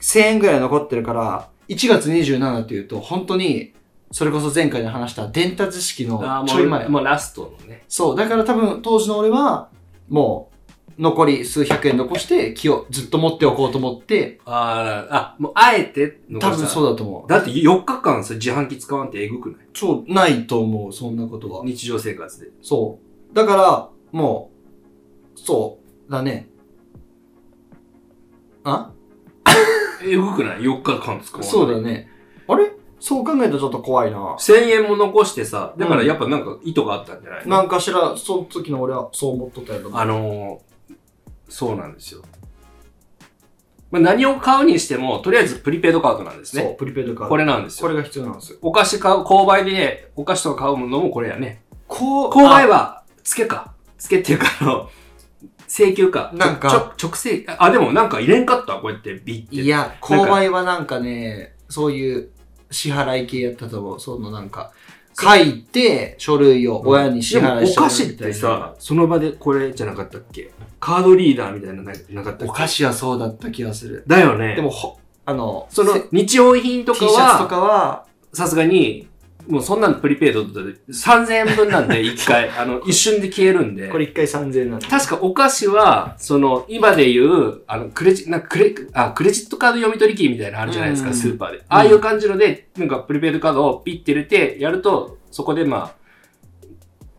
[0.00, 3.72] 1000円ぐらい残ってるから、1月27っていうと、本当に、
[4.10, 6.82] それこそ前回で話した伝達式のちょい前。
[6.82, 7.84] もう、もうラストのね。
[7.88, 9.70] そう、だから多分当時の俺は、
[10.08, 10.52] もう、
[10.98, 17.30] 残り数百円残して、気をずっと持っておこうと思って、あーあ、もうあえて多分そうだと思う。
[17.30, 19.66] だって4日間さ、自販機使わんってえぐくない？
[19.72, 21.64] そう、ないと思う、そんなことは。
[21.64, 22.48] 日常生活で。
[22.60, 22.98] そ
[23.32, 23.34] う。
[23.34, 24.51] だから、もう、
[25.44, 25.78] そ
[26.08, 26.48] う、だね。
[28.64, 28.92] あ？
[30.04, 32.08] えぐくない ?4 日間使わんそうだね。
[32.46, 32.72] あれ？
[33.00, 34.36] そう考えるとちょっと怖いな。
[34.38, 39.90] 1000円も残してさ、だからやっぱなんか意図があったんじゃないの、なんかしら、その時の俺はそう思っとったやろ。
[39.92, 40.94] あのー、
[41.48, 42.22] そうなんですよ。
[43.90, 46.76] まあ、何を買うにしても、とりあえずプリペイドカードなんですそう、ね。
[46.78, 47.28] プリペイドカード。
[47.28, 47.82] これなんですよ。
[47.82, 48.58] これが必要なんですよ。
[48.62, 51.62] お菓子買う、購買でね、お菓子とか買うのもこれやね。
[51.88, 53.74] こう、購買は、付けか。
[53.98, 54.90] 付けっていうか、あの、
[55.72, 56.30] 請求か。
[56.34, 58.74] なんかちょ、直請、あ、でもなんか入れんかった？
[58.74, 59.56] こうやってビッて。
[59.56, 62.28] いや、購買はなんかね、そういう
[62.70, 64.00] 支払い系やったと思う。
[64.00, 64.70] そのなんか、
[65.18, 70.50] 書いて、書類を親に支払いしてお菓子ってさ、その場でこれじゃなかったっけ？
[70.78, 72.44] カードリーダーみたいなのななかったっけ？
[72.44, 74.04] お菓子はそうだった気がする。
[74.06, 74.54] だよね。
[74.56, 79.08] でも、ほ、あの、そのせ日用品と T かシャツとは、かは、さすがに、
[79.48, 83.88] もうそんなのプリペイドだと3000円分なんで、 一回、あの、一瞬で消えるんで。
[83.88, 84.86] これ一回3000円なんで。
[84.86, 91.62] 確かお菓子は、その、今で言う、あの、クレジ、なクレ、あ、クレジットカード読み取り機みたいなのあるじゃないですか、うんスーパーで。
[91.68, 96.02] ああいう感じので、なんかプリペイドカードをピッて入れて、やると、そこでまあ、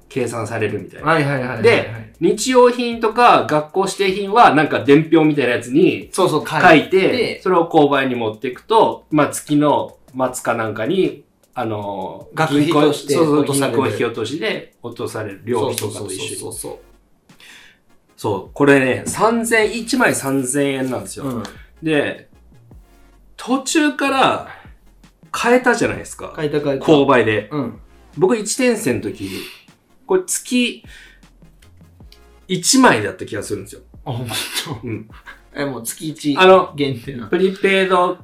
[0.07, 1.07] 計算されるみたいな。
[1.07, 1.63] はいはいはいはいはい。
[1.63, 11.23] で、日用品とか学校指定品は、なんか伝票みたいなやつにそうそう、書書いて、でそれを購買に持っていくと、まあ、月の末かなんかに、
[11.55, 16.35] あのー、学費としてそうそう落と引き落としで落とされる料費とかと一緒に。
[16.35, 16.79] そうそう
[18.15, 21.25] そう、これね、3000、1枚3000円なんですよ。
[21.25, 21.33] そう。
[21.33, 21.43] うん。
[21.83, 22.29] で、
[23.35, 24.47] 途中から
[25.37, 26.33] 変えたじゃないですか。
[26.35, 26.85] 書いた書いた。
[26.85, 27.49] 購買で。
[27.51, 27.79] うん。
[28.17, 29.41] 僕1年生の時に、
[30.05, 30.85] これ月
[32.47, 33.81] 1枚だった気がするんですよ。
[34.05, 34.33] あ、ほんと？
[34.83, 35.09] うん。
[35.53, 37.27] え、もう月1あの、限定なの？
[37.29, 38.17] プリペイド、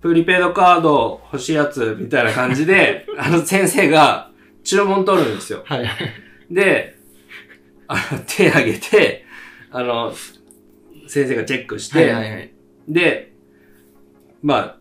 [0.00, 4.30] プリペイドカード欲しいやつみたいな感じで、 あの先生が
[4.64, 5.62] 注文取るんですよ。
[5.64, 6.54] はいはい。
[6.54, 6.96] で、
[7.88, 9.24] あの手挙げて、
[9.70, 10.12] あの、
[11.08, 12.52] 先生がチェックして、はいはいはい。
[12.88, 13.32] で、
[14.42, 14.76] まあ、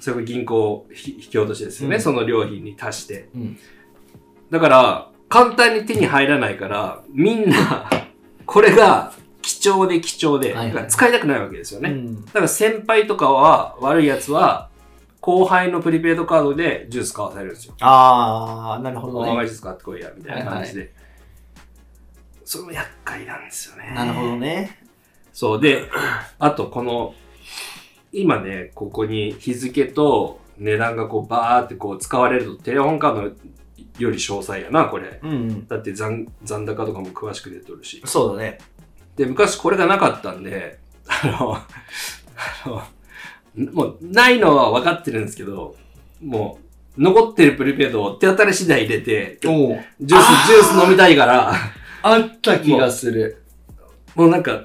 [0.00, 3.28] それを銀行ひ引き落としですよね、うんその料品に足して。
[3.34, 3.58] うん。
[4.50, 7.90] だから、簡単に手に入らないから、みんな、
[8.44, 9.12] これが
[9.46, 11.90] 貴重で貴重で、はいはいだから使いたくないわけですよね。
[11.90, 14.70] うんだから先輩とかは、悪いやつは、
[15.20, 17.74] 後輩のプリペイドカードでジュース買わされるんですよ。
[17.80, 19.30] あー、なるほどね。
[19.30, 20.92] お前ジュース買ってこいや、みたいな感じで。
[22.44, 23.92] それも厄介なんですよね。
[23.94, 24.78] なるほどね。
[25.32, 25.88] そうで、
[26.40, 27.14] あとこの、
[28.12, 33.22] 今ね、ここに日付と値段がこうバーってこう使われるとテレホンカード
[33.98, 35.20] より詳細やな、これ。
[35.22, 35.66] うんうん。
[35.68, 38.02] だって残残高とかも詳しく出とるし。
[38.04, 38.58] そうだね。
[39.16, 41.66] で、昔これがなかったんで、あの、あ
[42.66, 42.82] の、
[43.72, 45.76] もうないのは分かってるんですけど、
[46.22, 46.58] も
[46.98, 51.52] う、残ってるプリペイドを手当たり次第入れて、ジュおース、ジュース飲みたいから、
[52.02, 53.42] あった気がする。
[54.14, 54.64] もうなんか、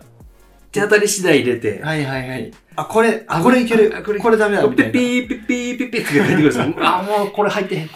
[0.71, 2.51] 手当たり次第入れて、はいはいはい。
[2.75, 3.93] あ、これ、あ、これいける。
[3.95, 4.63] あこれこれダメだ。
[4.69, 6.73] ピッピーピッピーピッピーって書いてくるんですよ。
[6.79, 7.89] あ、もうこれ入ってへん。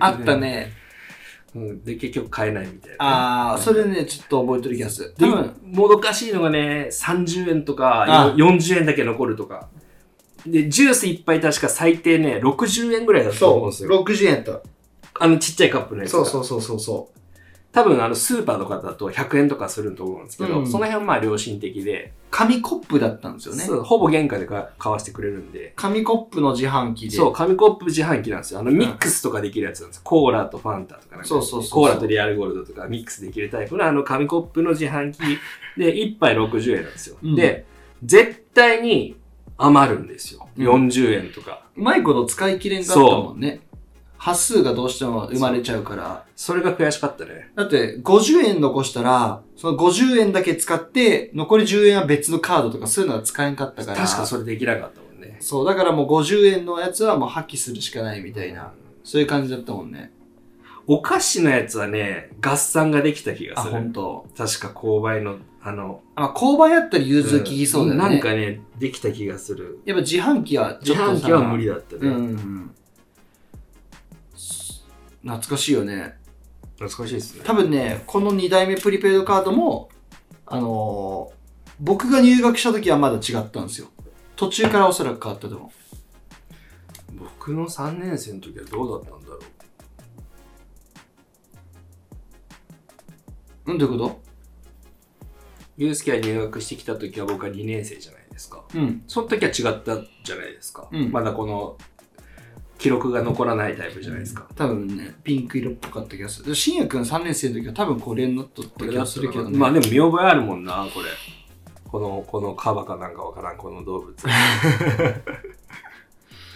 [0.00, 0.36] あった。
[0.36, 0.72] ね。
[1.54, 3.52] うんで、結局買えないみたいな。
[3.52, 5.14] あー、それね、ちょっと覚えてる気がする。
[5.16, 9.68] で多分、もどかしいのがね、30円とかあ40円だけ残るとか。
[10.46, 14.04] で、ジュース一杯確か最低ね、60円ぐらいだったと思うんですよ。
[14.04, 14.62] 60円と。
[15.20, 16.24] あのちっちゃいカップのやつが。
[16.24, 17.08] そうそうそうそうそ
[17.74, 22.10] 多分あのスーパーとかだと100円とかすると思うんですけど、うんその辺はまあ良心的で、う。
[22.30, 23.64] 紙コップだったんですよね。
[23.64, 25.72] そうほぼ原価でか買わせてくれるんで。
[25.74, 27.16] 紙コップの自販機で。
[27.16, 28.60] そう、紙コップ自販機なんですよ。
[28.60, 30.02] あの、ミックスとかできるやつなんですよ。
[30.04, 31.26] コーラとファンタとかなんか。
[31.26, 35.18] そうそうそうそうコーラとリアルゴールドとかミックスできるタイプのあの紙コップの自販機
[35.76, 37.16] で1杯60円なんですよ。
[37.24, 37.66] うんで、
[38.04, 39.16] 絶対に
[39.58, 40.48] 余るんですよ。
[40.56, 41.64] うん40円とか。
[41.76, 43.62] うまいこと使い切れんかったもんね。
[44.24, 46.24] 端数がどうしても生まれちゃうから。
[46.34, 47.50] それが悔しかったね。
[47.54, 53.98] だって、50円残したら、その50円だけ使って、残り10円は別のカードとかそういうのが使えんかったから。
[53.98, 55.36] 確かそれできなかったもんね。
[55.40, 58.72] そう、だからもう50円のやつはもう破棄するしかないみたいな。
[59.02, 60.10] そういう感じだったもんね。
[60.86, 63.74] お菓子のやつはね、合算ができた気があ、する。
[63.74, 64.26] 本当。
[64.38, 68.08] 確か購買の、あの、あ、購買やったら融通効きそうだよね。
[68.08, 69.80] なんかね、できた気がする。
[69.84, 72.00] やっぱ自販機はち自ょっとさ販機は無理だったね。
[72.02, 72.74] うんうんうん。
[75.24, 76.18] 懐かしいよね。
[76.78, 77.42] 懐かしいですね。
[77.44, 79.88] 多分ね、この2代目プリペイドカードも、
[80.46, 81.44] あのー
[81.80, 83.88] 僕が入学した時はまだ違ったんですよ。
[84.36, 85.72] 途中からおそらく変わったと思
[87.16, 89.40] 僕の3年生の時はどうだったんだろう。
[93.66, 93.72] う。
[93.72, 94.20] うん、どういうこ
[95.76, 98.64] ユースケが入学してきた時は僕は2年生じゃないですか。
[98.68, 99.02] とうん。
[99.08, 100.88] その時は違ったじゃないですか。
[100.92, 101.76] うんまだこの
[102.78, 104.46] 記録が残らないタイプじゃないですか。
[104.56, 106.48] 多分ね、ピンク色っぽかった気がする。
[106.48, 109.56] で深夜くん3年生の時は多分これになっとった気がするけどね。
[109.56, 111.06] まあでも見覚えあるもんな、これ。
[111.86, 114.14] この、このカバかなんかわからん、この動物。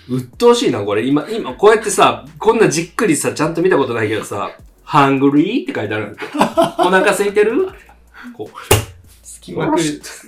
[0.08, 1.04] 鬱陶しいな、これ。
[1.06, 4.50] 今、今、こうやってさ、こんなじっくりさ、ちゃんと見たことないけどさ、
[4.82, 6.28] ハングリーって書いてあるんだよ。
[6.78, 7.68] お腹空いてる？
[8.34, 8.54] こう、
[9.48, 9.82] 隙まくり、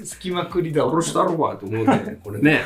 [0.05, 2.19] 隙まくりだわ殺したろわと思うね。
[2.23, 2.63] これね。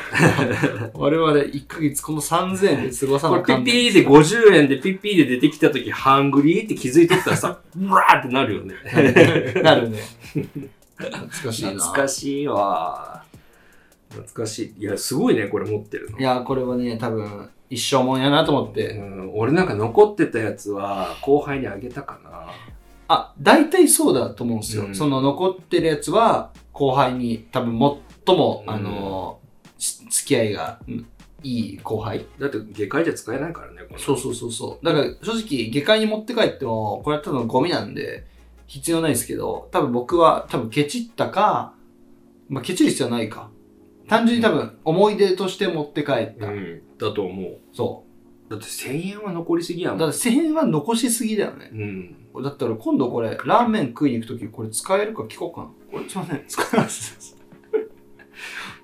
[0.93, 8.75] 我々1ヶ月この3000円で過ごさこなあかんねんれピッピーで50円でピッピーで出てきた時ハングリーって気づいとったらさ、 ブワーってなるよね。
[9.61, 9.99] なるね。
[10.97, 11.71] 懐かしいな。
[11.71, 13.23] 懐かしいわ。
[14.09, 14.81] 懐かしい。
[14.81, 16.19] いや、すごいね、これ持ってるの。
[16.19, 18.93] いや、これはね、多分、一生もんやなと思っうて。
[18.93, 22.47] ん、俺なんか残ってたやつは後輩にあげたかな。
[23.07, 24.85] あ、大体そうだと思うんですよ。
[24.85, 27.79] うんその残ってるやつは、後輩に多分
[28.25, 29.39] 最も、うんあの、
[29.77, 31.05] し付き合いがうん
[31.43, 32.25] いい後輩。
[32.39, 34.85] だって下界じゃ使えないからね、そうそうそうそう。
[34.85, 38.25] だから正直、下界に持って帰っても、これは多分ゴミなんで、
[38.67, 41.73] 必要ないですけど、多分僕は多分ケチったか、
[42.49, 43.49] まあケチる必要はないか。
[44.07, 46.47] 単純に多分思い出として持って帰った。
[46.47, 47.57] うん、だと思う。
[47.73, 48.03] そ
[48.49, 49.93] だって1000円は残りすぎやう。
[49.93, 49.99] もん。
[49.99, 51.69] だから1000円は残しすぎだよね。
[51.71, 52.15] うん。
[52.41, 55.67] だったら今度これ、ラーメン食いに行くときこれ使えるか聞こうかな。
[55.91, 56.43] これすいません。
[56.47, 57.35] 使えます。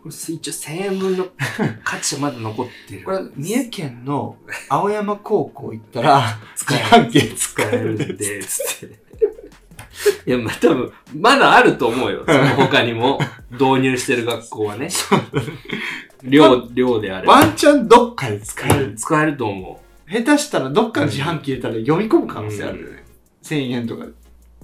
[0.04, 1.28] これ一応1000円分の
[1.84, 3.04] 価値はまだ残ってる。
[3.04, 4.38] これ、三重県の
[4.70, 8.44] 青山高校行ったら、使える使使ええるんで。
[8.44, 9.00] つって。
[10.26, 12.24] いや、まあ、多分、まだあると思うよ。
[12.26, 13.20] その他にも、
[13.52, 14.90] 導入してる学校はね。
[16.24, 17.34] 量、量であれば。
[17.34, 18.96] ワンチャンどっかで使える。
[18.96, 23.01] 使えると思下手したらどっかの自販機入れたら読み込む可能性あるよね。
[23.44, 24.06] 1000円とか。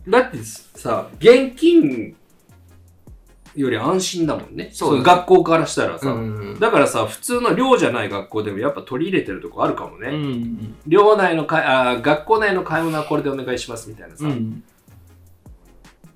[0.08, 2.16] だってさ、現金
[3.56, 4.70] より安心だもんね。
[4.72, 6.12] そう学校からしたらさ。
[6.12, 6.18] う
[6.56, 6.60] ん。
[6.60, 10.10] だからさ、普通の寮じゃない学校でもやっぱ取り入れてるとこあるかもね。
[10.10, 10.76] うん。
[10.86, 14.26] 寮内のかあー学校内の買い物はこれでお願いしますみたいなさ。
[14.26, 14.64] うん。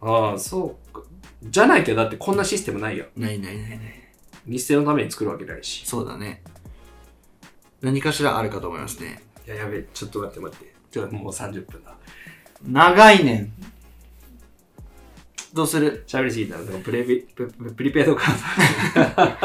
[0.02, 1.02] ああ、そうか。
[1.43, 3.08] じゃないけど、だってこんなシステムないよ。
[3.17, 3.80] ないないないない。
[4.45, 5.86] 日清のために作るわけないし。
[5.86, 6.43] そうだね。
[7.82, 9.24] 何かしらあるかと思いますね。
[9.47, 10.74] いや、やべえ、ちょっと待って待って。
[10.91, 11.95] ちょ、もう30分だ。
[12.67, 13.54] 長いねん。
[15.54, 16.06] どうする？
[16.08, 19.38] 喋りすぎたら、でもプレビプププリペイドカー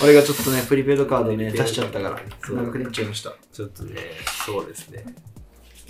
[0.04, 3.30] 俺がちょっとね、プリペイドカードね、出しちゃったから、そう長くなっちゃいました。
[3.30, 3.36] ド。
[3.52, 3.94] ちょっとね、
[4.44, 5.06] そうですね。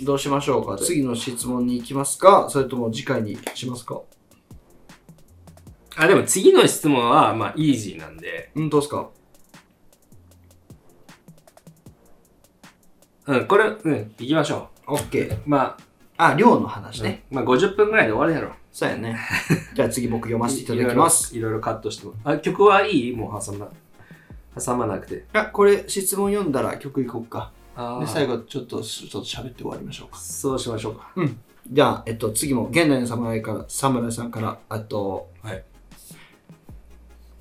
[0.01, 0.77] どうしましょうか？
[0.77, 2.47] 次の質問に行きますか？
[2.49, 4.01] それとも次回にしますか？
[5.97, 9.09] あ、でも次の質問は、まあ、イージーなんで、うん、どうすか？
[13.27, 15.33] うん、これ、うん、行きましょ ?OK。
[15.33, 15.41] う。
[15.45, 15.83] まあ、
[16.37, 17.09] 量の話あ、ね。
[17.09, 18.55] ね、まあ、50分ぐらいで終わるやろ。
[18.71, 19.17] そうやね。
[19.73, 21.35] じゃあ次僕読ませていただきます。
[21.37, 22.13] いろいろカットしても。
[22.23, 23.11] あ、曲はいい？
[23.15, 23.69] もう挟ま、
[24.59, 25.25] 挟まなくて。
[25.33, 27.51] あ、これ質問読んだら曲いこうか。
[27.75, 30.17] あで、最後ちょっと、ちょっと喋って終わりましょうか。
[30.17, 31.11] そうしましょうか。
[31.69, 35.63] じゃあ、えっと、次も現代の侍から、侍さんから、あと、はい。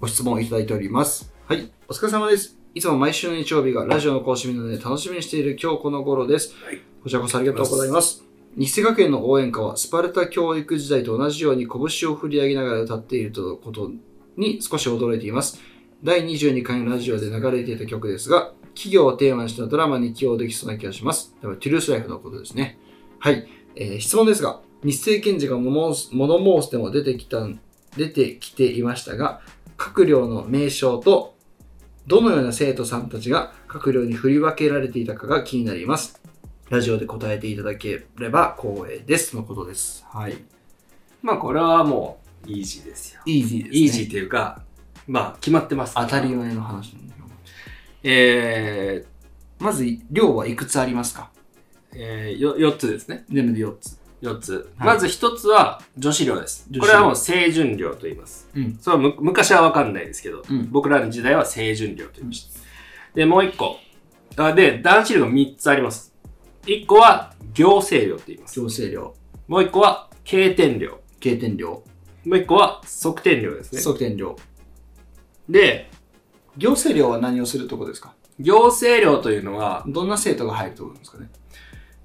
[0.00, 1.32] ご質問をいただいております。
[1.46, 1.70] はい。
[1.88, 2.58] お疲れ様です。
[2.74, 6.54] いつも毎週の日曜日がラジオの更新日なので楽しみにしている今日この頃です。
[6.64, 8.24] はいこちらこそありがとうございます。
[8.56, 13.90] 日生学園の応援歌はスパルタ教育時代と同じように拳を振り上げながら歌っているということ
[14.36, 15.60] に少し驚いています。
[16.04, 21.34] 第22回のラジオで流れていた曲ですが、企業をテーマにしたドラマに起用できそうな気がします。
[21.42, 22.78] 多分トゥルースライフのことですね。
[23.18, 23.48] はい。
[23.74, 27.48] えー質問ですが、日生検事が物申す物申しても出てきた、
[27.96, 29.40] 出てきていましたが、
[29.76, 31.34] 各寮の名称と、
[32.06, 36.20] どのような生徒さんたちが各寮に振り分けられていたかが気になります。
[36.70, 39.36] ラジオで答えていただければ光栄です。
[39.36, 40.04] のことです。
[40.08, 40.36] はい。
[41.22, 43.20] まあ、これはもう、イージーですよ。
[43.26, 43.78] イージーです、ね。
[43.78, 44.62] イージーっていうか、
[45.06, 45.94] まあ、決まってます。
[45.94, 47.26] 当たり前の話なんだけど。
[48.04, 49.04] え
[49.58, 51.30] まず、寮はいくつありますか？
[51.92, 53.24] ー、えー、よ4つですね。
[53.30, 53.98] 全部で4つ。
[54.22, 54.70] 4つ。
[54.76, 56.66] はいまず1つは女子寮です。
[56.80, 58.48] これはもう清純寮と言います。
[58.54, 58.78] うん。
[58.80, 62.60] それはむ昔はわかんないですけど、うん僕らの時代は清純寮と言いました。
[63.14, 63.78] で、もう1個。
[64.36, 66.13] あで、男子寮が3つあります。
[66.66, 68.54] 1個は行政寮と言います。
[68.54, 69.14] 強制寮、
[69.48, 71.00] もう1個は経典寮。
[71.20, 71.82] 経典寮、も
[72.24, 73.80] う1個は側典寮ですね。
[73.80, 74.36] 側典寮。
[75.48, 75.90] で、
[76.56, 78.14] 行政寮は何をするとこですか？
[78.38, 81.28] 行政寮というのは、どんな生徒が入るところですかね？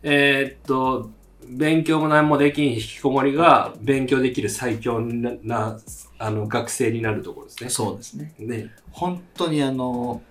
[0.04, 1.10] えーっと、
[1.48, 5.80] 勉強も何もできん引きこもりが勉強できる最強なな
[6.17, 7.69] あの学生になるところですね。
[7.69, 8.34] そうですね。
[8.39, 8.72] ね。
[8.91, 10.22] 本当にあの、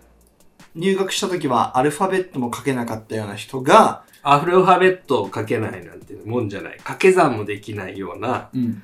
[0.75, 6.73] 入学した時はアルファベットも書けなかったような人が、アルファベットを書けないなんてもんじゃない。
[6.79, 8.83] 掛け算もできないような、うん。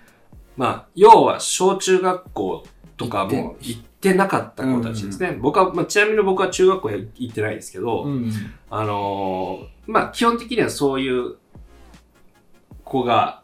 [0.56, 2.64] まあ、要は小中学校
[2.96, 5.36] とか行も行ってなかった子たちですね。
[5.40, 8.32] 僕は、まあ、ちなみに僕は中学校へ行ってないですけど、うん。
[8.70, 11.36] あのーまあ、基本的にはそういう
[12.84, 13.42] 子が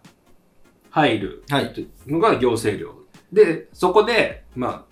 [0.90, 1.88] 入るはい。
[2.06, 2.94] のが行政寮。
[3.32, 4.86] で、そこで、ま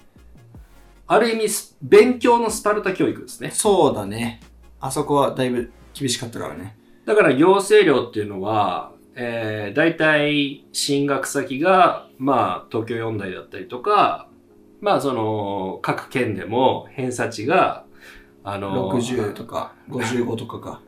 [1.06, 3.50] あ、ある意味ス、勉強のスパルタ教育ですね。
[3.50, 4.40] そうだね。
[4.80, 6.77] あそこはだいぶ厳しかったからね。
[7.08, 14.28] だから行政寮っていうのは、えー、大体進学先が、まあ、東京四大だったりとか、
[14.82, 17.86] まあ、その、各県でも偏差値が、
[18.44, 20.82] あの60とか55とかか。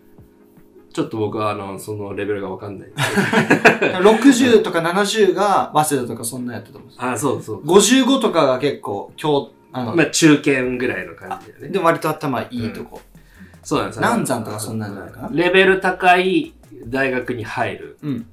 [0.92, 3.98] ちょっと僕は、あの、そのレベルがわかんないんですけど。
[4.12, 6.88] 60とか70が早稲田とかそんなやってたもん。
[6.98, 7.64] あ、そうそう。
[7.64, 11.68] 55とかが結構、今日、あの、まあ、中堅ぐらいの感じだよね。
[11.70, 13.00] で割と頭いいとこ。
[13.70, 15.28] そうなんですよ南山とかそんなんじゃないかな？
[15.32, 16.54] レベル高い
[16.86, 18.10] 大学に入るうん。
[18.12, 18.26] ん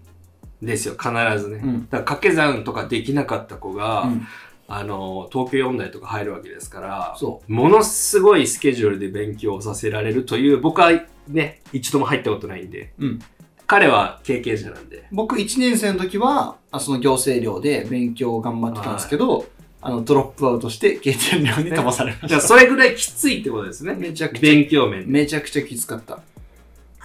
[0.63, 1.61] ですよ、必ずね。
[1.63, 4.27] うんだから掛け算とかできなかった子が、うん
[4.67, 10.91] あの、東京四大とか入るわけですから、そものすごいスケジュールで勉強をさせられるという、僕は
[11.27, 13.19] ね、一度も入ったことないんで、うん。
[13.67, 15.07] 彼は経験者なんで。
[15.11, 19.45] 僕1年生の時は、あその行政寮で勉強を頑張ってたんですけど、
[19.81, 22.47] あの、ドロップアウトして経験寮に飛ばされまじゃあ、した。
[22.49, 23.93] それぐらいきついってことですね。
[23.93, 25.11] めちゃくちゃ、勉強面で。
[25.11, 26.19] めちゃくちゃきつかった。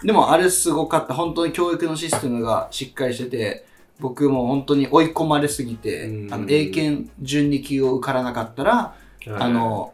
[0.03, 1.15] でもあれすごかった。
[1.15, 3.65] 本当に教育のシステムがしっかりしてて、
[4.01, 8.97] 僕も本当に追い込まれすぎてう、んあの、英検準2級を受からなかったら、
[9.29, 9.93] あの、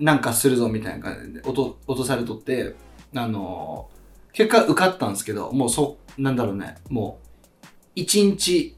[0.00, 2.74] なんかするぞみたいな感じで落と落とされとって、
[3.14, 3.88] あの、
[4.32, 7.20] 結果受かったんですけど、もうそ、なんだろうね、も
[7.96, 8.74] う、1日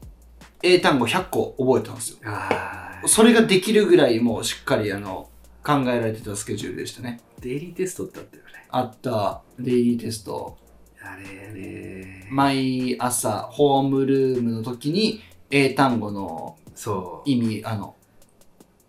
[0.61, 2.17] 英単語100個覚えたんですよ。
[2.25, 5.29] あーそれができるぐらいもうしっかりあの、
[5.63, 7.21] 考えられてたスケジュールでしたね。
[7.39, 8.49] デイリーテストってあったよね。
[8.69, 10.57] あったデイリーテスト、
[11.03, 12.27] あれね。
[12.31, 17.29] 毎朝ホームルームの時に英単語のそう。
[17.29, 17.95] 意味、あの、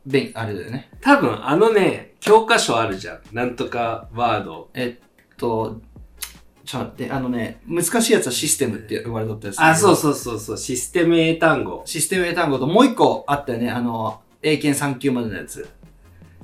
[0.06, 0.90] べん、あれだよね。
[1.00, 3.20] 多分あのね、教科書あるじゃん。
[3.32, 4.70] なんとかワード。
[4.74, 5.80] えっと、
[6.64, 9.60] ちょっと待って、あのね、難しいやつはシステムって呼ばれとったやつ。
[9.60, 11.82] あ、そうそうそうそう、システム英単語。
[11.84, 15.68] システム英単語ともう一個あったよね、あの、英検3級までのやつ。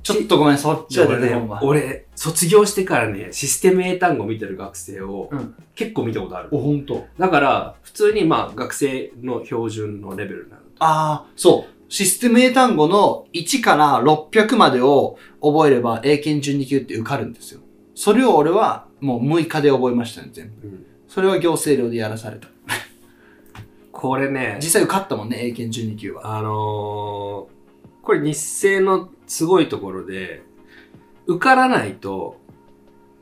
[0.03, 5.55] ちょっとごめん、そっちはねてこんわ。、俺、卒業してからね、システム英単語見てる学生をうん。
[5.75, 6.49] 結構見たことある。
[6.51, 7.07] お、ほんと。
[7.19, 10.63] だから、普通にまあ、学生の標準のレベルなの。
[10.81, 11.93] ああ、そう。
[11.93, 17.61] システム英単語の1から600までを覚えれば英検12級って受かるんですよ。
[17.99, 20.69] それを俺はもう6日で覚えましたね、全部。
[20.69, 22.47] うんそれは行政寮でやらされた。
[23.91, 26.37] これね、実際受かったもんね、英検12級は。
[26.37, 27.59] あのー
[28.03, 30.43] これ日清のすごいところで、
[31.27, 32.41] 受からないと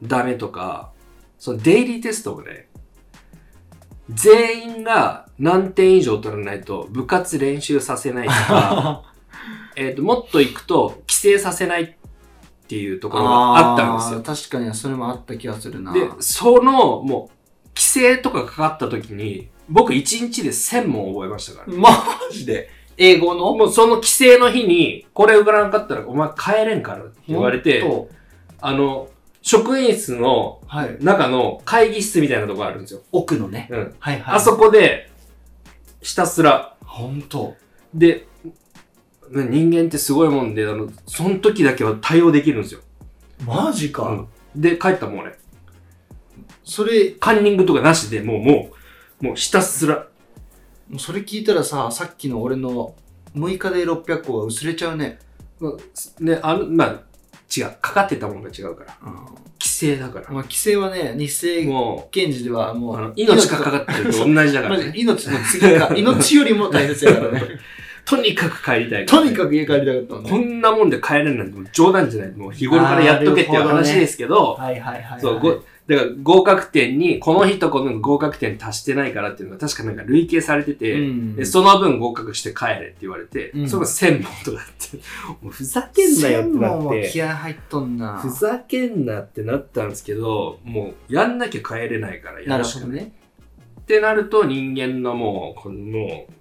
[0.03, 0.91] ダメとか、
[1.39, 2.68] そのデイリーテストもね、
[4.11, 9.05] 全員が何点以上取らないと部活練習させないとか、
[9.74, 11.95] えっと、もっと行くと規制させない
[12.66, 14.22] っていうところがあったんですよ。
[14.22, 15.92] 確かにそれもあった気がするな。
[15.92, 21.72] で、その、もう、規制とかかかった時に、僕1日で1000問覚えましたから。
[21.78, 21.90] マ
[22.32, 22.68] ジで？
[22.96, 23.54] 英語の？
[23.54, 27.84] もうその規制の日に、これ受からなかったらお前帰れんからって言われて、
[28.60, 29.08] あの、
[29.42, 30.96] 職員室のはい。
[31.00, 33.00] 中の会議室みたいなとこあるんですよ。
[33.12, 33.68] 奥のね。
[33.70, 33.94] うん。
[34.00, 34.34] はいはい。
[34.36, 35.08] あそこで、
[36.00, 37.54] ひたすら、ほんと。
[37.94, 38.24] で、ね
[39.31, 42.81] 人間ってすごいもんで、あの、その時だけは対応できるんですよ。
[43.45, 44.09] マジか。
[44.09, 45.39] うんで、帰ったもん俺。
[46.64, 48.70] それ、カンニングとかなしでもう、も
[49.20, 50.07] う、もうひたすら、
[50.89, 52.95] もうそれ聞いたらさ、さっきの俺の
[53.35, 55.18] 6日で600個が薄れちゃうね。
[56.20, 57.03] ね、あの、まあ、
[57.55, 57.70] 違う。
[57.81, 58.97] かかってたものが違うから。
[59.03, 59.14] うん。
[59.59, 60.31] 規制だから。
[60.31, 64.93] まあ、規制はね、日清も検事ではもう、あのう、命がかかってると同じだからね。
[64.97, 67.43] 命の次が、命よりも大切やからね。
[68.07, 72.32] とにかく帰りたいとにかく家帰りたかったんこんなもんで帰れるなんて冗談じゃない。
[72.32, 75.20] もう日頃からやっとけっていう話ですけど、はいはいはいはい。
[75.20, 84.96] そう、ご、だから合格点に、この日とこの合格点足してないからっていうのが確かなんか累計されてて、その分合格して帰れって言われて、うんそれが1000問とかって、
[85.42, 88.18] もうふざけんなよって専なって、気合入っとんな。
[88.18, 92.90] ふざけんなってなったんですけど、もうやんなきゃ帰れないからやなるしかない。
[92.90, 93.12] るほどね。
[93.80, 96.32] ってなると人間のもう、このもう、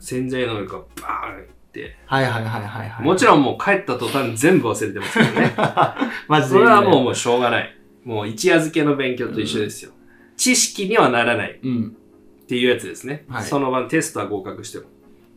[0.00, 3.06] 潜在能力がバーンって、はいはいはいはいはい。
[3.06, 5.54] もちろんもう帰った途端全部忘れてますけどね。
[6.26, 6.54] マジで。
[6.54, 7.76] それはもうもうしょうがない。
[8.04, 9.92] もう一夜漬けの勉強と一緒ですよ。
[10.36, 11.96] 知識にはならないうん。
[12.42, 13.24] っていうやつですね。
[13.28, 14.84] はいその場のテストは合格しても。
[14.84, 14.86] っ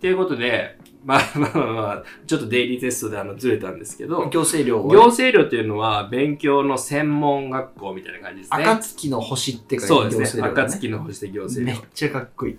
[0.03, 8.63] ていうことで、まあ まあまあまあ、ちょっとデイリーテストであのずれたんですけど、行政寮行政寮っていうのは勉強の専門学校みたいな感じですね。
[8.63, 10.43] 暁の星って書いてそうですね。
[10.43, 11.79] 暁の星で行政寮。
[11.79, 12.57] めっちゃかっこいい。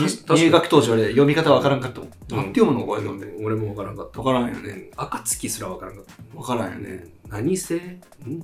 [0.00, 2.08] 入学当時俺読み方わからんかったもん。
[2.08, 4.18] うんなんて読むのこれのうん俺もわからんかった。
[4.20, 4.68] わからんよね。
[4.74, 4.90] ね。
[4.96, 6.38] 暁すらわからんかった。
[6.38, 6.88] わからんよね。
[6.88, 7.06] ね。
[7.28, 8.00] 何星ん？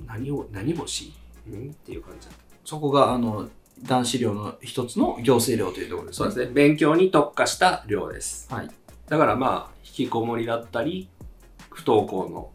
[0.07, 1.13] 何を、何星？
[1.49, 1.71] ん？
[1.71, 2.43] っていう感じだった。
[2.63, 3.49] そこがあの、
[3.83, 6.29] 男子寮の一つの行政寮というところですね。
[6.29, 6.53] そうですね。
[6.53, 8.47] 勉強に特化した寮です。
[8.53, 8.69] はい。
[9.07, 11.09] だからまあ、引きこもりだったり、
[11.71, 12.51] 不登校の、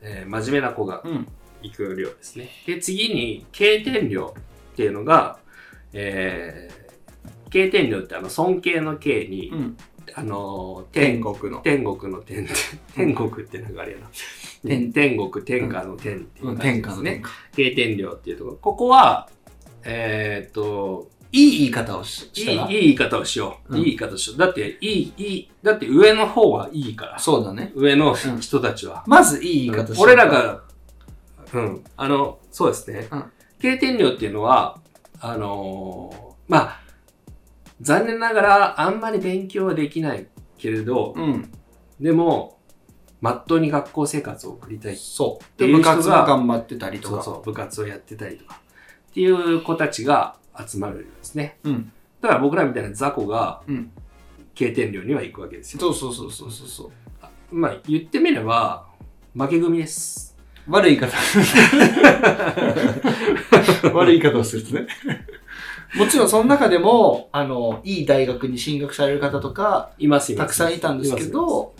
[0.00, 1.28] えー真面目な子がうん。
[1.62, 2.48] 行く寮ですね。
[2.66, 4.34] で、次に、経典寮
[4.72, 5.38] っていうのが、
[5.92, 6.81] えー、
[7.52, 9.76] 経典寮ってあの、尊敬の敬に、うん。
[10.14, 11.58] あのー、天天、国の。
[11.60, 12.46] 天国の天、
[12.94, 14.08] 天国ってなんかあれやな。
[14.66, 17.22] 天天国、天下の天っていううん天感じですね。
[17.54, 18.56] 経典寮っていうところ。
[18.56, 19.28] ここは、
[19.84, 23.74] えーっと、いい言い方をしいいしたらいい言い方をしよう。
[23.74, 24.38] うんいい言い方をしよう。
[24.38, 27.18] だって、いい、いい、だって上の方はいいから。
[27.18, 27.72] そうだね。
[27.74, 29.04] 上のうん人たちは。
[29.06, 30.62] まずいい言い方し俺ら、が、
[31.54, 33.24] うん、あの、そうですねうん。
[33.60, 34.78] 経典寮っていうのは、
[35.20, 36.81] あのーまあ、
[37.82, 40.26] 残念ながらあんまり勉強はできない
[40.56, 41.50] けれど、うん。
[42.00, 42.58] でも、
[43.20, 44.96] まっとうに学校生活を送りたい。
[44.96, 45.44] そう。
[45.44, 47.22] っていう人が部活も頑張ってたりとか。
[47.22, 48.60] そうそう、部活をやってたりとか。
[49.10, 51.58] っていう子たちが集まる寮ですね。
[51.64, 51.92] うん。
[52.20, 53.90] だから僕らみたいな雑魚がうん。
[54.54, 55.80] 経典寮には行くわけですよ。
[55.80, 56.90] そうそうそうそうそうそう。
[57.54, 58.86] まあ言ってみれば、
[59.34, 60.36] 負け組です。
[60.68, 61.16] 悪い言い方。
[63.94, 64.86] 悪い言い方をするとね。
[65.96, 70.46] もちろんその中でも、あの、いい大学に進学される方とか、います、います。
[70.46, 71.74] たくさんいたんですけど、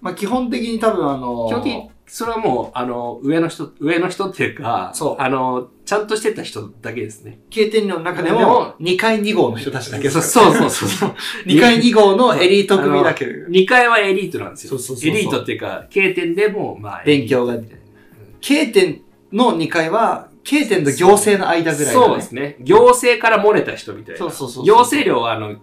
[0.00, 7.38] まあ基本的に多分あの、基本的にそれはもう、あの、上の人、上の人っていうか、そうあの、ちゃんとしてた人だけですね。
[7.50, 11.14] 経典の中ででもも、2階2号の人たちだけそうそうそうそう。
[11.44, 13.26] 2 階2号のエリート組だけ。
[13.26, 14.70] 2階はエリートなんですよ。
[14.70, 17.56] そうそうそうエリートっていうか、経典でも、まあ、勉強が
[18.40, 22.56] 経典の2階は、経典と行政の間ぐらいだねそうですね。
[22.60, 24.18] 行政から漏れた人みたいな。
[24.18, 25.56] そうそうそう行政寮は、あの、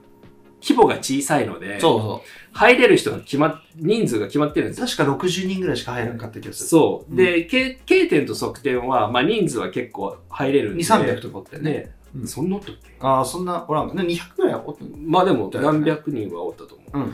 [0.61, 2.21] 規模が小さいので、そうそ
[2.51, 4.81] 入れる人が決まっ、人数が決まってるんですう。
[4.83, 4.88] よ。
[4.88, 6.69] 確か60人ぐらいしか入らなかった気がする。
[6.69, 7.11] そう。
[7.11, 10.83] うんで、K, K 点と側点は、まあ人数は結構入れるんで。
[10.83, 11.71] 2、300とかってね。
[11.71, 11.95] ね。
[12.15, 12.91] うんそんなおったっけ？
[12.99, 13.95] ああ、そんな、おらんか。
[13.95, 17.09] ね、200ぐらいはおったのまあでも何百人はおったと思う。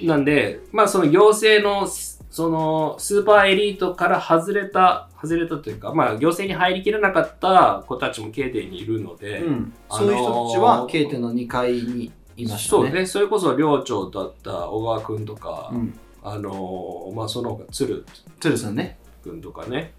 [0.00, 0.06] うん。
[0.06, 9.72] なんで、まあその行政の、そのスーパーエリートから外れた、外れたというか、まあ行政に入りきれなかった子たちも K 点にいるので、うん。
[9.88, 12.82] あのーそういう人たちは、K 点の2階にいましたね。
[12.84, 15.98] そうね、それこそ寮長だった小川くんとか、うん。
[16.22, 18.04] あのーまあその他鶴
[18.40, 18.98] 鶴さんね。
[19.22, 19.92] くんとかね、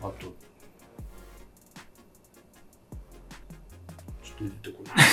[0.00, 0.32] あと、
[4.50, 5.06] とこない。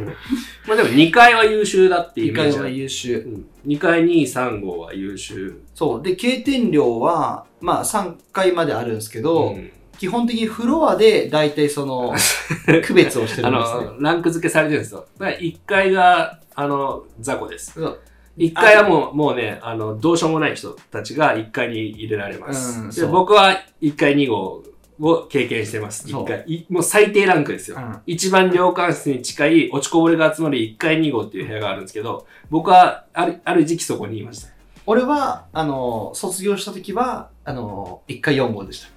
[0.66, 3.18] まあでも2階は優秀だっていうイ2メージある階は優秀。
[3.18, 5.60] うん、2階2、3号は優秀。
[5.74, 6.02] そう。
[6.02, 12.14] で、経点量は、まあ3階まであるんですけど、うん基本的にフロアで大体その、
[12.84, 13.84] 区別をしてあるんですね。
[13.84, 15.06] の、ランク付けされてるんですよ。
[15.18, 17.72] だから1階が、あの、雑魚です。
[17.72, 17.98] そう
[18.38, 22.80] 1階はもう、もうね、あの、どうしようもない人たちが1階に入れられます。
[22.80, 24.62] でうんそう僕は1階2号
[25.00, 26.08] を経験してます。
[26.08, 26.44] そう1階。
[26.46, 27.76] いもう最低ランクですよ。
[27.76, 34.48] うん一番量感室に近い落ちこぼれが集まる1階2号っていう部屋があるんですけど、僕はある、ある時期そこにいました。
[34.86, 38.88] 俺は、あの、卒業した時は、あの、1階4号でした。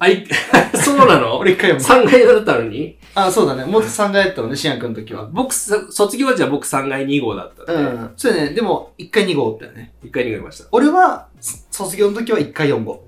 [0.00, 0.24] あ、い、
[0.74, 1.38] そうなの？
[1.38, 1.80] 俺1階4号。
[1.80, 2.96] ?3 階だったのに？
[3.14, 3.64] あ、そうだね。
[3.64, 5.28] もっと3階やったのね、シアン君の時は。
[5.32, 8.10] 僕、さ卒業時は僕3階2号だったうん。
[8.16, 8.50] そうやね。
[8.50, 9.92] でも、1階2号だよね。
[10.04, 10.68] 1階2号いました。
[10.72, 13.04] 俺は、そ卒業の時は1階4号。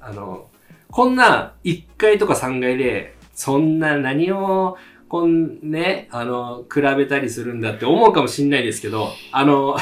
[0.00, 0.46] あの、
[0.94, 4.76] こんな1階とか3階で、そんな何を、
[5.08, 9.76] こんね、あの、比べたりするんだって思うかもしんないですけど、あの、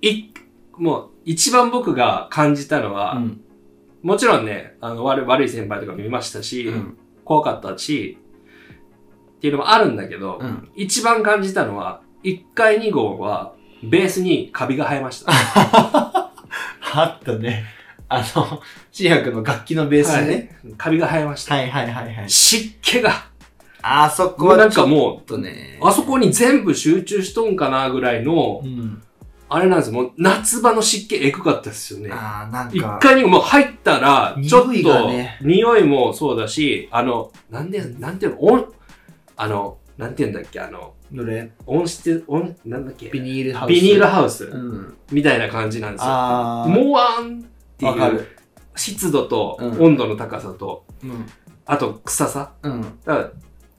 [0.00, 0.30] い、
[0.78, 3.42] もう、一番僕が感じたのは、ん。
[4.02, 6.96] もちろんね、あの悪い悪い先輩とか見ましたし、うん。
[7.22, 8.16] 怖かったし、
[9.36, 10.70] っていうのもあるんだけど、うん。
[10.76, 13.52] 一番感じたのは、1階2号は、
[13.82, 15.30] ベースにカビが生えました。
[16.94, 17.76] あったね。
[18.08, 18.60] あの、
[18.92, 20.34] シアン君の楽器のベースにね。
[20.64, 21.54] はいカビが生えました。
[21.54, 22.30] はいはいはいはい。
[22.30, 23.10] 湿気が、
[23.82, 25.78] あそこもうなんかもとね。
[25.82, 29.02] う、あそこに全部集中しとんかなぐらいのう、ん。
[29.48, 30.02] あれなんですよ。
[30.02, 32.10] もう夏場の湿気エグかったですよね。
[32.12, 32.98] ああ、なん一か。
[33.00, 38.74] 回にもう入ったら、ちょっと、匂いがね匂いもそうだし、あの、なんで、なんていうの、音、
[39.36, 41.52] あの、なんていうんだっけ、あの、どれ？
[41.64, 43.72] 音質、音、なんだっけ、ビニールハウス。
[43.72, 44.96] ビニールハウスうん。
[45.12, 46.08] みたいな感じなんですよ。
[46.08, 46.68] ああ。
[46.68, 47.44] もわん
[47.76, 48.28] っていう。
[48.76, 51.26] 湿度とうん温度の高さと、うん。
[51.64, 52.52] あと臭さ。
[52.62, 52.82] うん。
[52.82, 53.30] だから、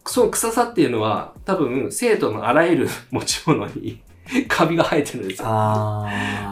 [0.05, 4.01] その臭さっていうのは、多分、生徒のあらゆる 持ち物に
[4.47, 6.07] カビが生えてるんですよ。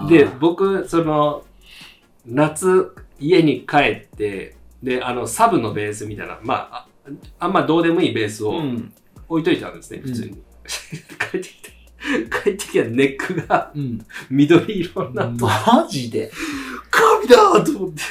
[0.10, 1.44] で、僕、その、
[2.26, 6.88] 夏、家に帰って、で、あの、サブのベースみたいな、まあ、あ
[7.40, 8.94] あんまどうでもいいベースをうん。
[9.28, 10.32] 置いといたんですね、うん普通に。
[11.32, 11.72] 帰ってきて、
[12.44, 14.06] 帰ってきたネックがうん。
[14.30, 16.32] 緑色になって、マジで？
[16.92, 18.02] カビだと思って、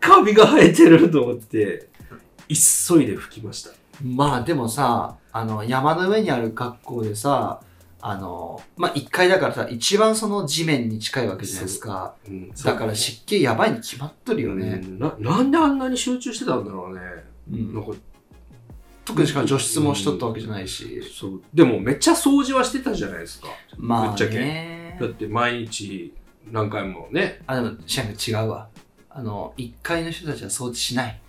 [0.00, 1.88] カビが生えてると思って、
[2.48, 3.70] 急いで拭きました。
[4.02, 7.60] まあでもさ、あの、山の上にある学校でさ、
[8.02, 12.14] あの、まあ1階だからさ、一番その地面に近いわけじゃないですか。
[12.26, 14.80] うんだから湿気やばいに決まっとるよね。
[14.82, 17.00] うんななんであんなに集中してたんだろうね。
[17.52, 17.92] うんなんか
[19.10, 21.02] 特にしかも除湿もしとったわけじゃないし。
[21.12, 23.48] そうでもめっちゃ掃除はしてたじゃないですか。
[23.76, 25.06] まあぶっちゃけねだ。
[25.06, 26.14] って毎日
[26.50, 27.42] 何回もね。
[27.46, 28.68] あ、でも、シャンク違うわ。
[29.08, 31.20] あの、1階の人たちは掃除しない。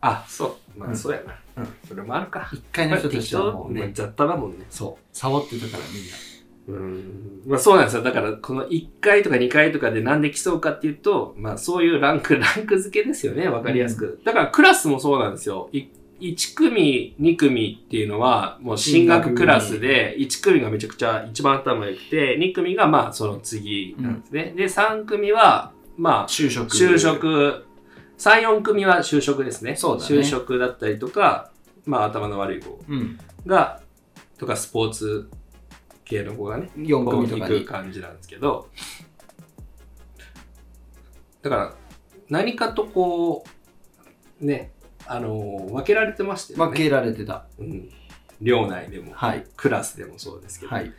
[0.00, 0.78] あ、そう。
[0.78, 1.34] まあうんそうやな。
[1.56, 2.48] うんそれもあるか。
[2.52, 4.66] 1階の人たちはもうね、雑多だもんね。
[4.70, 6.82] そう、サボってたからみんな。
[6.82, 7.42] うん。
[7.46, 8.02] まあそうなんですよ。
[8.02, 13.48] だからこの1階とか2階とかでなんで競うかっていうと、まあそういうランク、ランク付けですよね。
[13.48, 14.20] わかりやすく。
[14.24, 15.68] だからクラスもそうなんですよ。
[15.72, 15.86] い
[16.20, 24.54] 1組、2組っていうのは、もう進学クラスで、1組がめちゃくちゃ一番頭良くて、2組がまあその次なんですね。
[24.56, 26.74] で、3組は、まあ、就職。
[26.76, 26.98] 就。
[26.98, 27.66] 職、
[28.18, 29.76] 3、4組は就職ですね。
[29.76, 31.50] そうだね就職だったりとか、
[31.84, 33.18] まあ頭の悪い子うん。
[33.46, 33.80] が、
[34.38, 35.28] とかスポーツ
[36.04, 37.64] 系の子がね、4こう行く組とかに。
[37.64, 38.68] 感じなんですけど、
[41.42, 41.74] だから
[42.28, 43.44] 何かとこ
[44.40, 44.72] う、ね、
[45.06, 46.72] あの分けられてましたよね。
[46.72, 47.44] 分けられてた。
[47.58, 47.90] うん。
[48.40, 50.92] 寮内でも、はいクラスでもそうですけど、はい。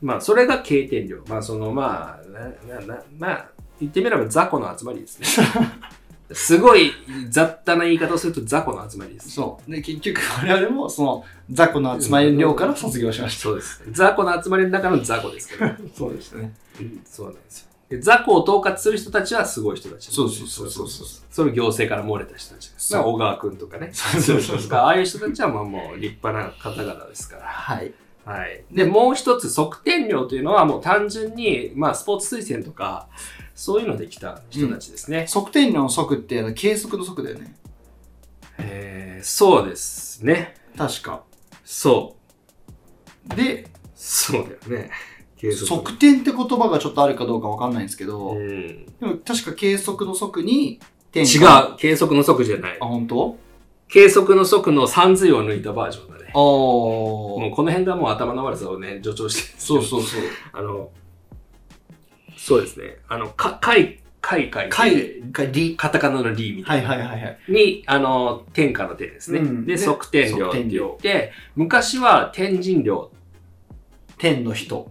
[0.00, 1.22] まあそれが経験量。
[1.28, 2.28] まあそのまあ、
[2.68, 3.50] な、な、な、まあ、
[3.80, 5.26] 言ってみれば雑魚の集まりですね。
[6.32, 6.92] すごい
[7.30, 9.30] 雑多な言い方をすると雑魚の集まりです。
[9.30, 9.70] そう。
[9.70, 13.42] で、結局我々もその雑魚の集まり寮から卒業しました。
[13.42, 13.82] そうです。
[13.92, 15.70] 雑魚の集まりの中の雑魚ですけど。
[15.94, 16.52] そうですね。
[16.80, 17.68] うんそうなんですよ。
[17.88, 20.10] で雑魚を統括する人たちはすごい人たち。
[20.10, 22.96] そうそうそうそうそうそれ行政から漏れた人たちです。
[22.96, 23.90] 小川くんとかね。
[23.92, 27.42] そうそうそうああいう人たちはまあもう立派な方々ですから。
[27.46, 27.92] はい。
[28.26, 28.64] はい。
[28.72, 33.08] で、もう一つ、測定量というのはもう単純に、まあ、スポーツ推薦とか、
[33.54, 35.28] そういうので来た人たちですね。
[35.32, 37.54] 測定量の測ってあの計測の測だよね。
[38.58, 40.56] えー、そうですね。
[40.76, 41.22] 確か。
[41.64, 42.16] そ
[43.32, 43.34] う。
[43.36, 44.90] で、そうだよね。
[45.50, 48.86] 計測定って言葉がちょっとあるかどうかわかんないんですけど、うん。
[48.86, 50.80] でも確か計測の測に
[51.12, 51.68] 点違が。
[51.68, 51.76] う。
[51.78, 52.84] 計測の速じゃないあ、。
[52.84, 53.38] 本当？
[53.88, 56.30] 計測の速の三髄を抜いたバージョンだね。
[56.34, 56.40] あー。
[56.40, 60.20] もうこの辺ではもう頭の悪さをね、助長してるんですよそうそうそう。
[60.52, 60.90] あの、
[62.36, 62.98] そうですね。
[63.08, 64.68] あの、か、かい、かいかい。
[64.68, 65.76] 回、回、り。
[65.76, 66.88] カタカナのリみたな。
[66.88, 67.38] はいいはいはいはい。
[67.48, 69.38] に、あの、天下の天ですね。
[69.38, 73.12] で、うんで測天量って言って、昔は天神量
[74.18, 74.90] 天の人。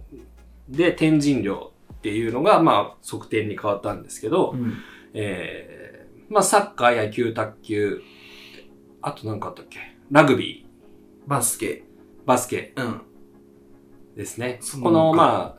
[0.68, 4.74] で天神量っていうのが、まあ、測定に変わったんですけど、ん。
[5.14, 8.02] えー、まあ、サッカー、野球、卓球、
[9.00, 9.78] あと何かあったっけ？
[10.10, 10.66] ラグビ
[11.26, 11.66] バスケ。
[11.66, 11.82] ー、
[12.26, 13.00] バスケうん。
[14.16, 15.56] ですねこの、他ま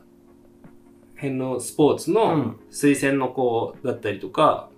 [1.16, 4.70] 辺のスポーツうのん推薦の子だったりとか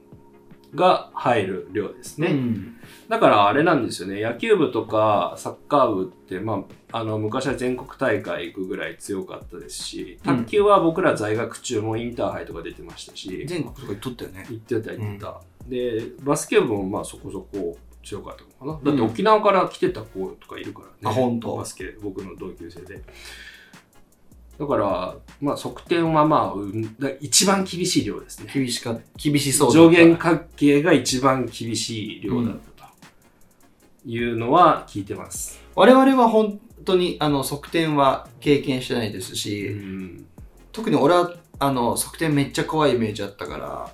[0.75, 2.29] が入る量ですね。
[2.29, 2.77] うん。
[3.09, 4.23] だからあれなんですよね。
[4.23, 6.63] 野球部とかサッカー部って、まあ、
[6.93, 14.47] あの、昔は全国大会行くぐらい強かったですし、うん卓球は僕ら在学中もインターハイとか出てましたし、全国とか行っとったよね。
[14.51, 15.41] 行ってた行ってた。
[15.67, 18.91] で、バスケ部もまあそこそこ強かったのかな。
[18.91, 20.93] だって沖縄から来てた子とかいるからね。
[21.05, 23.03] あほんとバスケ、僕の同級生で。
[24.59, 28.51] だから、まあ側転はまあ、うんだ一番厳しい量ですね。
[28.53, 32.93] 厳しか、厳しそう上限関係が一番厳しい量だった
[34.03, 35.61] というのは聞いてます。
[35.75, 40.27] 我々は本当に、あの、側転は経験してないですうし、ん。
[40.73, 43.91] 特に俺は、あの、側転めっちゃ怖いイメージあったから、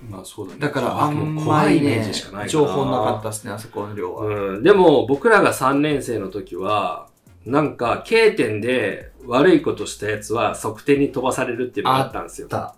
[0.00, 0.60] まあそうだね。
[0.60, 4.26] だからあんま怖いイりねメージしかない、情報なかったですね、あそこの量は。
[4.26, 7.08] うん、でも僕らが3年生の時は、
[7.44, 12.48] なんか K 点で悪いことしたやつは側転に飛ばされるっていうのがあったんですよ。
[12.48, 12.76] た。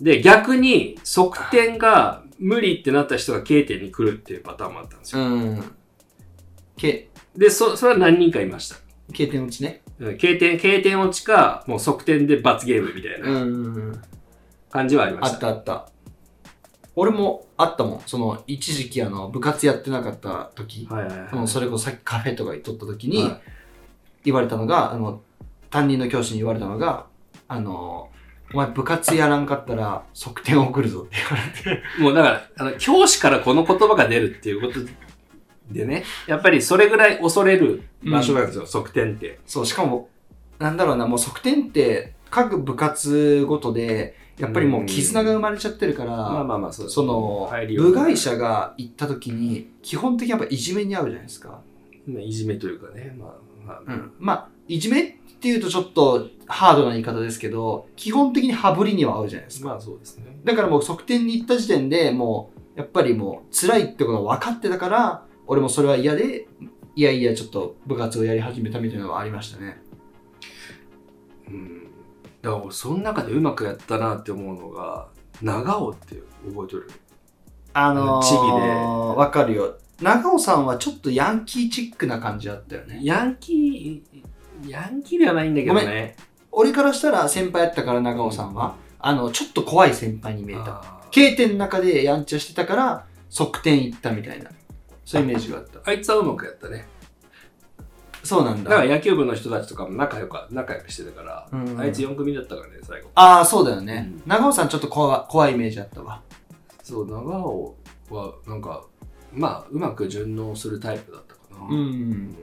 [0.00, 5.22] で、逆に側転が無理ってなった人が K 点に来るっていうパターンもあったんですよ。
[5.22, 5.64] うん。
[6.76, 8.76] け、で、そ、それは何人かいました。
[9.12, 9.82] 経点落ちね。
[9.98, 14.02] うん K 点、K 点落ちか、もう側転で罰ゲームみたいなうん。
[14.70, 15.32] 感じはありまあし。
[15.32, 15.88] ったたあった。
[16.96, 18.00] 俺もあったもん。
[18.06, 21.48] その、一時期あの、部活やってなかった時、はいはいはい。
[21.48, 23.40] それこそさっきカフェとか行っとった時に、はい
[24.24, 25.20] 言われたのが、あの、
[25.68, 27.06] 担任の教師に言われたのが、
[27.48, 28.08] あの、
[28.54, 31.82] お前部活やらんかったら側転送るぞって言われて。
[32.00, 34.74] もうだから、あの、教師からこの言葉が出るっていうこと
[35.72, 39.40] でね、やっぱりそれぐらい恐れる場所なんですよ、側転って。
[39.46, 40.08] そう、しかも、
[40.58, 51.60] なんだろうな、もう側転って各部活ごとで、やっぱりもう絆が生まれちゃってるから、まあまあまあ、そその部外者が行った時に、基本的にやっぱいじめに遭うじゃないですか。
[52.06, 54.12] まあいじめというかね、まあ、まあ、うん。
[54.18, 59.68] まあ、いじめっていうとちょっとハードな言い方ですけど、基本的に羽振りには合うじゃないですか。
[59.68, 60.38] まあそうですね。
[60.44, 66.46] だからもう側転に行った時点でもう、やっぱりもう辛いってことが分かってたから、俺もそれは嫌で、
[66.94, 69.80] いやいやちょっと部活をやり始めたみたいなのがありましたね。
[71.48, 71.84] うん。
[72.42, 75.08] だから俺、その中でうまくやったなって思うのが、
[75.40, 76.16] 長尾って
[76.46, 76.90] 覚えてる？
[77.74, 78.46] あのー、チビで
[79.16, 79.78] わかるよ。
[80.00, 83.00] 長尾さんはちょっとヤンキーチックな感じだったよね。
[83.02, 86.16] ヤンキー、ヤンキーではないんだけどね。
[86.50, 90.84] 俺からしたら先輩やったから長尾さんは、あの、ちょっと怖い先輩に見えた。
[91.10, 94.50] K 点の中でやんちゃしてたから、側転行ったみたいな。
[95.04, 95.80] そういうイメージがあった。
[95.84, 96.86] あいつはうまくやったね。
[98.22, 98.70] そうなんだ。
[98.70, 103.10] だから野球部の人たちとかも仲良く、仲良くしてたから、うんあいつ4組だったからね、最後。
[103.14, 104.12] ああ、そうだよね。
[104.12, 106.22] うん長尾さんちょっと怖怖いイメージあったわ。
[106.82, 107.76] そう、長尾
[108.10, 108.84] は、なんか、
[109.32, 111.66] まあ、うまく順応するタイプだったかな。
[111.68, 112.36] うん。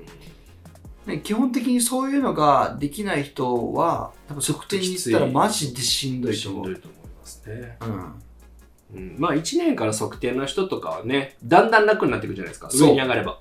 [1.06, 6.66] ね、基本的にそういうのができない人は、多分側転に行ったらマジでしんどいと思う。
[6.66, 7.78] しんどいと思いますね。
[7.82, 8.14] うん。
[8.94, 12.70] うん、まあ1年から測定の人とかはね、だんだん楽になっていくじゃないですか。
[12.74, 13.40] 上に上がれば。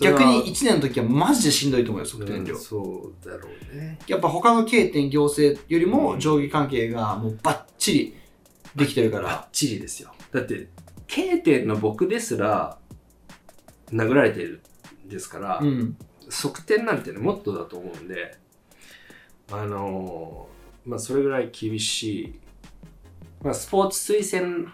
[0.00, 2.56] 逆にそ1年の時はマジでしんどいと思うよ、側れは転量。
[2.56, 3.98] そうだろうね。
[4.08, 8.16] やっぱ他の K 点行政よりうんも上下関係がもうバッチリ
[8.74, 9.48] できてるかバッら。
[9.52, 10.12] チリですよ。
[10.32, 10.68] だって、
[11.06, 12.78] K 点の僕ですら、
[13.92, 14.62] 殴られてる
[15.06, 15.96] んですから、うん。
[16.28, 18.36] 側転なんてね、もっとだと思うんで、
[19.52, 22.40] あのーまあ、それぐらい厳しい。
[23.44, 24.66] まあ、スポーツ推薦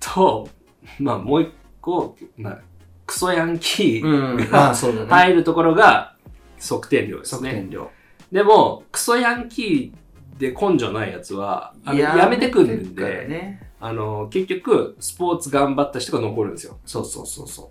[0.00, 0.48] と、
[0.98, 1.50] まあ、もう一
[1.80, 2.60] 個、まあ、
[3.04, 4.36] クソヤンキうん。
[4.36, 5.16] ーまあが。
[5.16, 6.16] 入るところが
[6.58, 7.50] 側転量ですね。
[7.50, 7.90] 側転量。
[8.32, 13.70] でも、クソヤンキーで根性ないやつは、あのやめてくるんで、ね。
[13.78, 16.78] あの、結局、スポーツ頑張った人が残るんですよ。
[16.86, 17.70] そうそうそうそ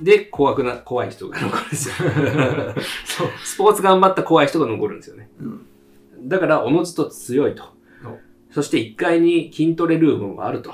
[0.00, 1.94] で、怖くな、怖い人が残るんですよ。
[3.06, 3.28] そう。
[3.44, 5.30] スポーツ頑張った怖い人が残るんですよね。
[5.40, 5.66] うん。
[6.28, 7.75] だから、おのずと強いと
[8.56, 10.72] そして1階に筋トレルームもあると。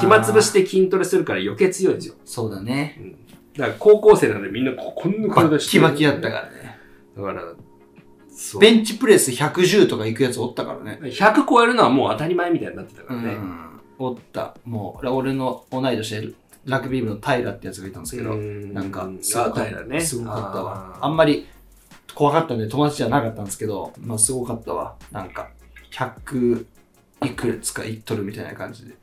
[0.00, 2.16] 暇つぶして筋トレするから余計強いんですよ。
[2.24, 2.96] そうだね。
[2.98, 3.16] うん
[3.56, 6.78] だから高校生なんでみんなここんな体してキバキだったからね。
[7.16, 7.44] だから。
[8.58, 10.98] ベンチプレス110とか行くやつおったからね。
[11.00, 13.34] 100超えるのはもう当たり前みたいになってたからね。
[13.34, 13.80] うん。
[14.00, 14.56] おった。
[14.64, 16.28] もう、俺の同い年で
[16.64, 20.96] ラグビー部の平ってやつがいたんですけど、うんなんか、すごかねすごかったわ。
[20.96, 21.46] あーあんまり
[22.16, 24.96] 怖かったんで友達じゃなかったんですけど、まあすごかったわ。
[25.12, 25.50] なんか、
[25.92, 26.66] 100
[27.24, 28.94] いくつかいっとるみたいな感じで。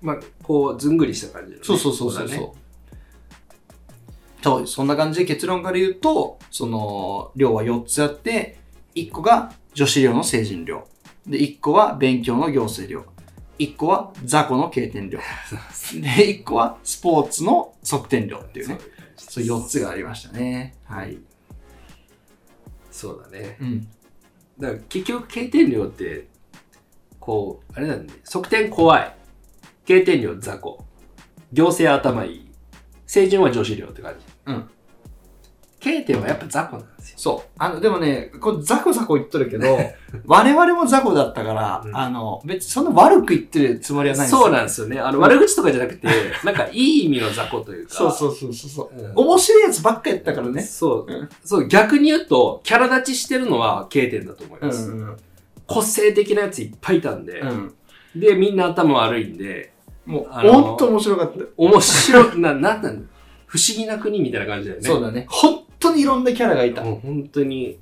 [0.00, 2.28] まあ、こう、ずんぐりした感じのね、そうそうそうそう。
[4.42, 8.58] そう、そんな感じで結論から言うと、その、寮は4つあって、
[8.94, 10.86] 1個が女子寮の成人寮。
[11.26, 13.04] で、1個は勉強の行政寮。
[13.58, 15.18] 1個は雑魚の経典寮。
[16.00, 18.78] で、1個はスポーツの側転寮っていうね。
[19.16, 20.76] そう4つがありましたね。
[20.84, 21.18] はい。
[22.90, 23.56] そうだね。
[23.60, 23.88] うん。
[24.58, 26.28] だから結局、経典量って、
[27.28, 29.14] こう、あれなんで、側転怖い。
[29.84, 30.82] 経典量雑魚。
[31.52, 32.50] 行政頭いい。
[33.06, 34.24] 成人は女子寮って感じ。
[34.46, 34.70] うん。
[35.78, 37.14] 経典はやっぱ雑魚なんですよ。
[37.18, 37.50] そう。
[37.58, 39.78] あの、でもね、こうザコザコ言っとるけど、
[40.24, 44.44] 我々もザコだったから、うんあの、別にそんな悪く言ってるつもりはないんですよ。
[44.44, 44.98] そうなんですよね。
[44.98, 46.08] あの、悪口とかじゃなくて、
[46.44, 47.94] なんかいい意味の雑魚というか。
[47.94, 48.98] そうそうそうそうそう。
[48.98, 50.62] うん面白いやつばっかやったからね。
[50.62, 51.28] そううん。
[51.44, 54.90] そう、逆に言うと、キャラ立ちしてるのは K 点だと思います。
[54.90, 55.16] うん。
[55.68, 57.74] 個性的なやついっぱいいたんで、うん。
[58.16, 59.72] で、みんな頭悪いんで、
[60.06, 61.44] もう、ほんと面白かった。
[61.56, 63.08] 面白い、 な、なんなんだ？
[63.46, 64.86] 不思議な国みたいな感じだよね。
[64.86, 65.26] そうだね。
[65.28, 66.82] 本当にいろんなキャラがいた。
[66.82, 67.78] もう本当に、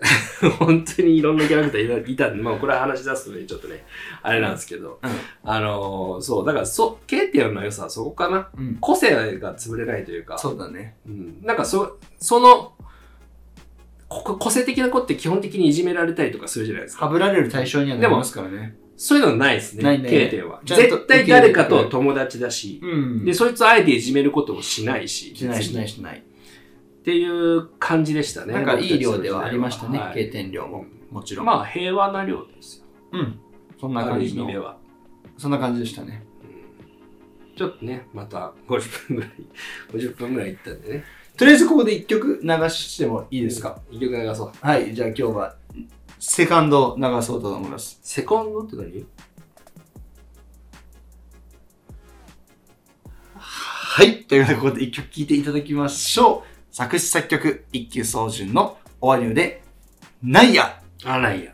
[0.58, 3.84] 本当にいろんなキャラクターいたいたんで、まあこれは話し出すとね、ちょっとね、
[4.22, 5.10] あれなんですけど、うん
[5.44, 8.48] あのーそう、だから、そ、K っていうの良さはそこかな。
[8.58, 8.76] うん。
[8.80, 10.96] 個性が潰れないというか、そうだね。
[11.06, 12.74] うん、なんかそ、その、
[14.12, 17.06] こ個性的な子って基本的にいじめられたりとかするじゃないですか。
[17.06, 18.76] はぶられる対象にはなりますからね。
[18.96, 19.82] そういうのないですね。
[19.82, 20.60] ないね K 点は。
[20.64, 26.18] 絶対誰かと友達だし、うんで、そいつをあえていじめることもしないし、しないしないしない。
[26.18, 28.52] っていう感じでしたね。
[28.52, 29.98] なんかいい量ではありましたね。
[29.98, 30.84] はい経典量も。
[31.10, 31.46] もちろん。
[31.46, 32.84] まあ平和な量ですよ。
[33.12, 33.40] うん。
[33.80, 34.58] そんなあ感じので。
[34.58, 34.78] は。
[35.36, 36.24] そんな感じでしたね。
[37.56, 39.32] ちょっとね、また50分ぐらい、
[39.92, 41.04] 50分ぐらいいったんでね。
[41.36, 43.80] とりあえずここで一曲流してもいいですか？
[43.90, 44.52] 一曲流そう。
[44.60, 44.94] はい。
[44.94, 45.56] じゃあ今日は、
[46.18, 47.98] セカンド流そうと思います。
[48.02, 49.06] セコンドって何？
[53.34, 54.24] はい。
[54.24, 56.74] ということで、ここで一曲聴いていただきましょう。
[56.74, 59.62] 作詞作曲、一級総順の終わりので、
[60.22, 61.52] ないやあ、ないや。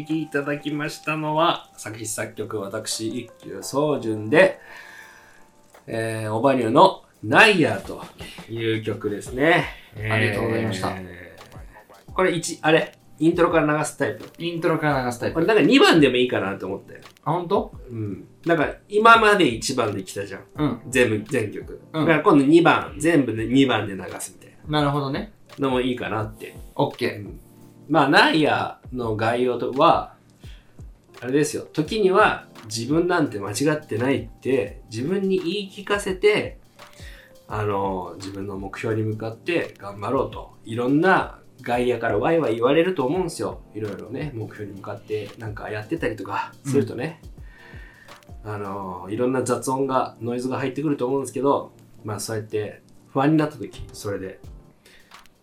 [0.00, 4.58] 聴きいただきましたのは、作詞作曲私、一休宗純で、
[5.86, 8.02] えー、オバニューのナイヤーと
[8.52, 9.66] いう曲ですね。
[10.10, 11.26] ありがとうございましたえー
[12.12, 14.24] これ1、あれ、イントロから流すタイプ？
[14.38, 15.34] イントロから流すタイプ。
[15.34, 17.00] これなんか2番でもいいかなと思ったよ。
[17.24, 18.26] あ、ほんとうん。
[18.46, 20.44] なんか今まで1番で来たじゃん。
[20.56, 20.80] うん。
[20.88, 21.80] 全部、全曲。
[21.92, 24.80] うんだから今度2番、全部で2番で流すみたいな。
[24.80, 25.32] なるほどね。
[25.58, 26.56] のもいいかなって。
[26.74, 27.45] オッケー。
[27.88, 30.14] まあ、ナイアの概要とは、
[31.20, 31.66] あれですよ。
[31.72, 36.58] 時には自分なんて間違ってないって自分に言い聞かせて、
[37.48, 40.54] あの、自分の目標に向かって頑張ろうと。
[40.64, 43.62] いろんな外野からワイワイ言われると思うんですよ。
[43.74, 47.22] いろいろね、目標に向かってなんかやってたりとかするとね。
[48.44, 51.72] あの、いろんな雑音が、ノイズが入ってくると思うんですけど、
[52.04, 52.82] まあそうやって
[53.12, 54.40] 不安になった時、それで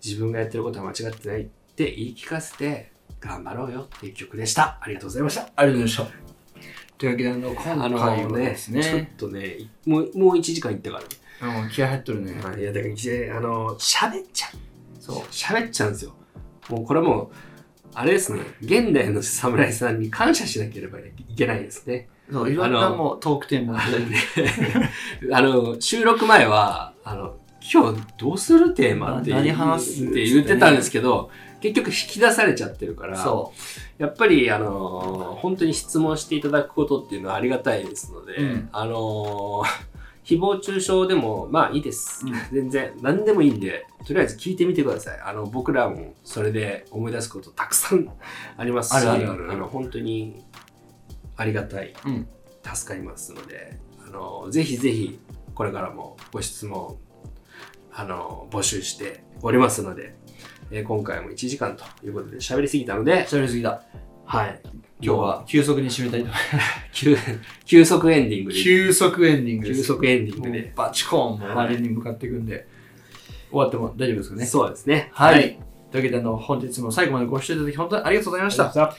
[0.03, 4.78] 自分がやってることは間違ってないって言い聞かせて頑張ろうよっていう曲でした。
[4.80, 5.41] ありがとうございました。
[5.41, 6.24] ありがとうございました。
[6.99, 7.63] というわけで、あの、今
[7.99, 9.57] 回はねですちょっね、とね、
[9.88, 11.09] もう、もう1時間いったからね。
[11.63, 12.34] うん気合入っとるね。
[12.34, 15.01] まあいや、だから、あの、喋っちゃう。
[15.01, 15.17] そう。
[15.32, 16.13] 喋っちゃうんですよ。
[16.69, 17.30] もうこれはもう、
[17.95, 22.07] あれですね、現代の侍さんに感謝しなければいけないですね。
[22.32, 25.34] そう、いろんなもうトークテーマをいただいて。
[25.34, 31.30] あの、収録前は、あの、今日どうするテーマってな何話すって言ってたんですけど、
[31.64, 33.53] 結局引き出されちゃってるから、そ
[33.97, 38.70] やっぱり、あの本当に質問していただくことっていうのはありがたいですので、うん。
[38.74, 39.64] あの
[40.26, 42.26] 誹謗中傷でもまあいいです。
[42.26, 42.34] うん。
[42.51, 45.20] 全然何でもいいんで、とりあえず聞いてみてください。
[45.22, 48.09] あの僕らもそれで思い出すことたくさん
[48.57, 50.43] ありますし、あの本当に
[51.38, 52.28] ありがたい、うん。
[52.61, 55.18] 助かりますので、あのぜひぜひ
[55.55, 56.97] これからもご質問
[57.93, 60.22] あの募集しておりますので、
[60.72, 63.82] えー今回も1時間ということで喋りすぎたのでう。、喋りすぎだ。
[64.26, 64.59] はい。
[65.01, 66.66] 今日は急速に締めたいと思います。
[66.93, 67.18] 急
[67.66, 68.64] 急速エンディングで。
[68.64, 69.82] 急速エンディングです。
[69.82, 70.74] 急速エンディングで。
[70.76, 72.68] バチコーンも終わりに向かっていくんで、
[73.49, 74.45] 終わっても大丈夫ですかね。
[74.45, 75.09] そうですね。
[75.11, 75.59] はい。
[75.91, 78.95] というわけで、あの、本日も最後までご視聴いただき本当にありがとうございました。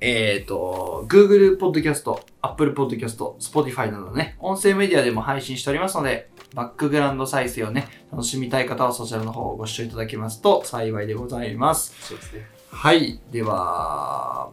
[0.00, 11.94] えっ、と、Google Podcast、Apple Podcast、Spotify などね、音声メディアでも配信しておりますので、バックグラウンド再生をね、楽しみたい方はそちらの方をご視聴いただけますと幸いでございます。
[12.00, 12.46] そうですね。
[12.70, 13.20] はい。
[13.32, 14.50] では、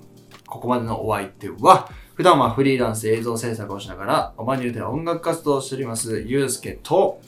[0.47, 7.21] ここまでのお相手は、普段はフリーランス映像制作をしながら、オマニューでは音楽活動をしております、ゆうすけと、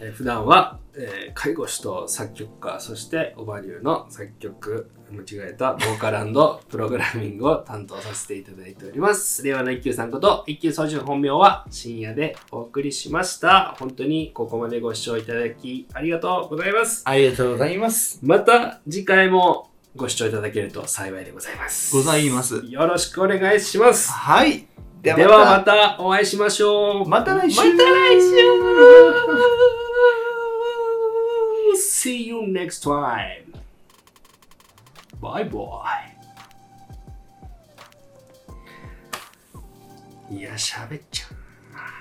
[0.00, 6.24] えー普段は、えー介護士と作曲家、そしてオバニューの作曲、間違えたボーカル
[6.68, 9.42] プログラミングを担当させていただいております。
[9.42, 13.74] 令和の一休さんこと、一休総順本名は深夜でお送りしました。
[13.78, 17.02] 本当にここまでご視聴いただきありがとうございます。
[17.06, 18.18] ありがとうございます。
[18.22, 21.94] また次回もご視聴いただけると幸いでございます。
[21.94, 22.64] ございます。
[22.66, 24.10] よろしくお願いします。
[24.10, 24.66] はい。
[25.02, 27.08] でではまたお会いしましょう。
[27.08, 28.28] また来週また来週
[31.76, 33.53] !See you next time!
[35.24, 36.12] Bye bye!
[40.30, 41.34] いや、喋っちゃう。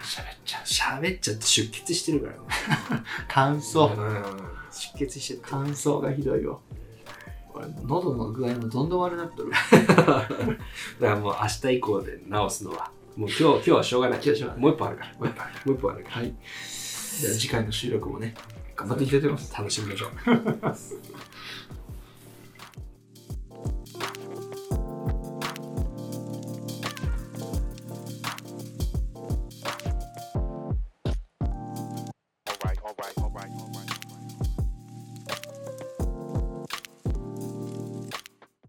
[0.03, 0.63] 喋っちゃう。
[0.99, 2.39] 喋っちゃって出血してるからね。
[3.29, 3.95] 乾燥。
[3.95, 4.23] うん
[4.71, 5.39] 出血してる。
[5.41, 6.59] 乾燥がひどいよ。
[7.53, 9.51] 俺、喉の具合もどんどん悪くなっとる。
[9.71, 10.57] だか
[10.99, 12.91] らもう明日以降で直すのは。
[13.15, 14.17] もう今日今日はしょうがない。
[14.17, 15.13] 今日はしょうがないもう一本あるから。
[15.13, 15.53] もう一本ある。
[15.63, 16.15] もう一本あるから。
[16.17, 16.35] はい。
[17.21, 18.35] じゃあ次回の収録もね、
[18.75, 19.55] 頑張っていきたいと思います。
[19.55, 21.13] 楽しみましょう。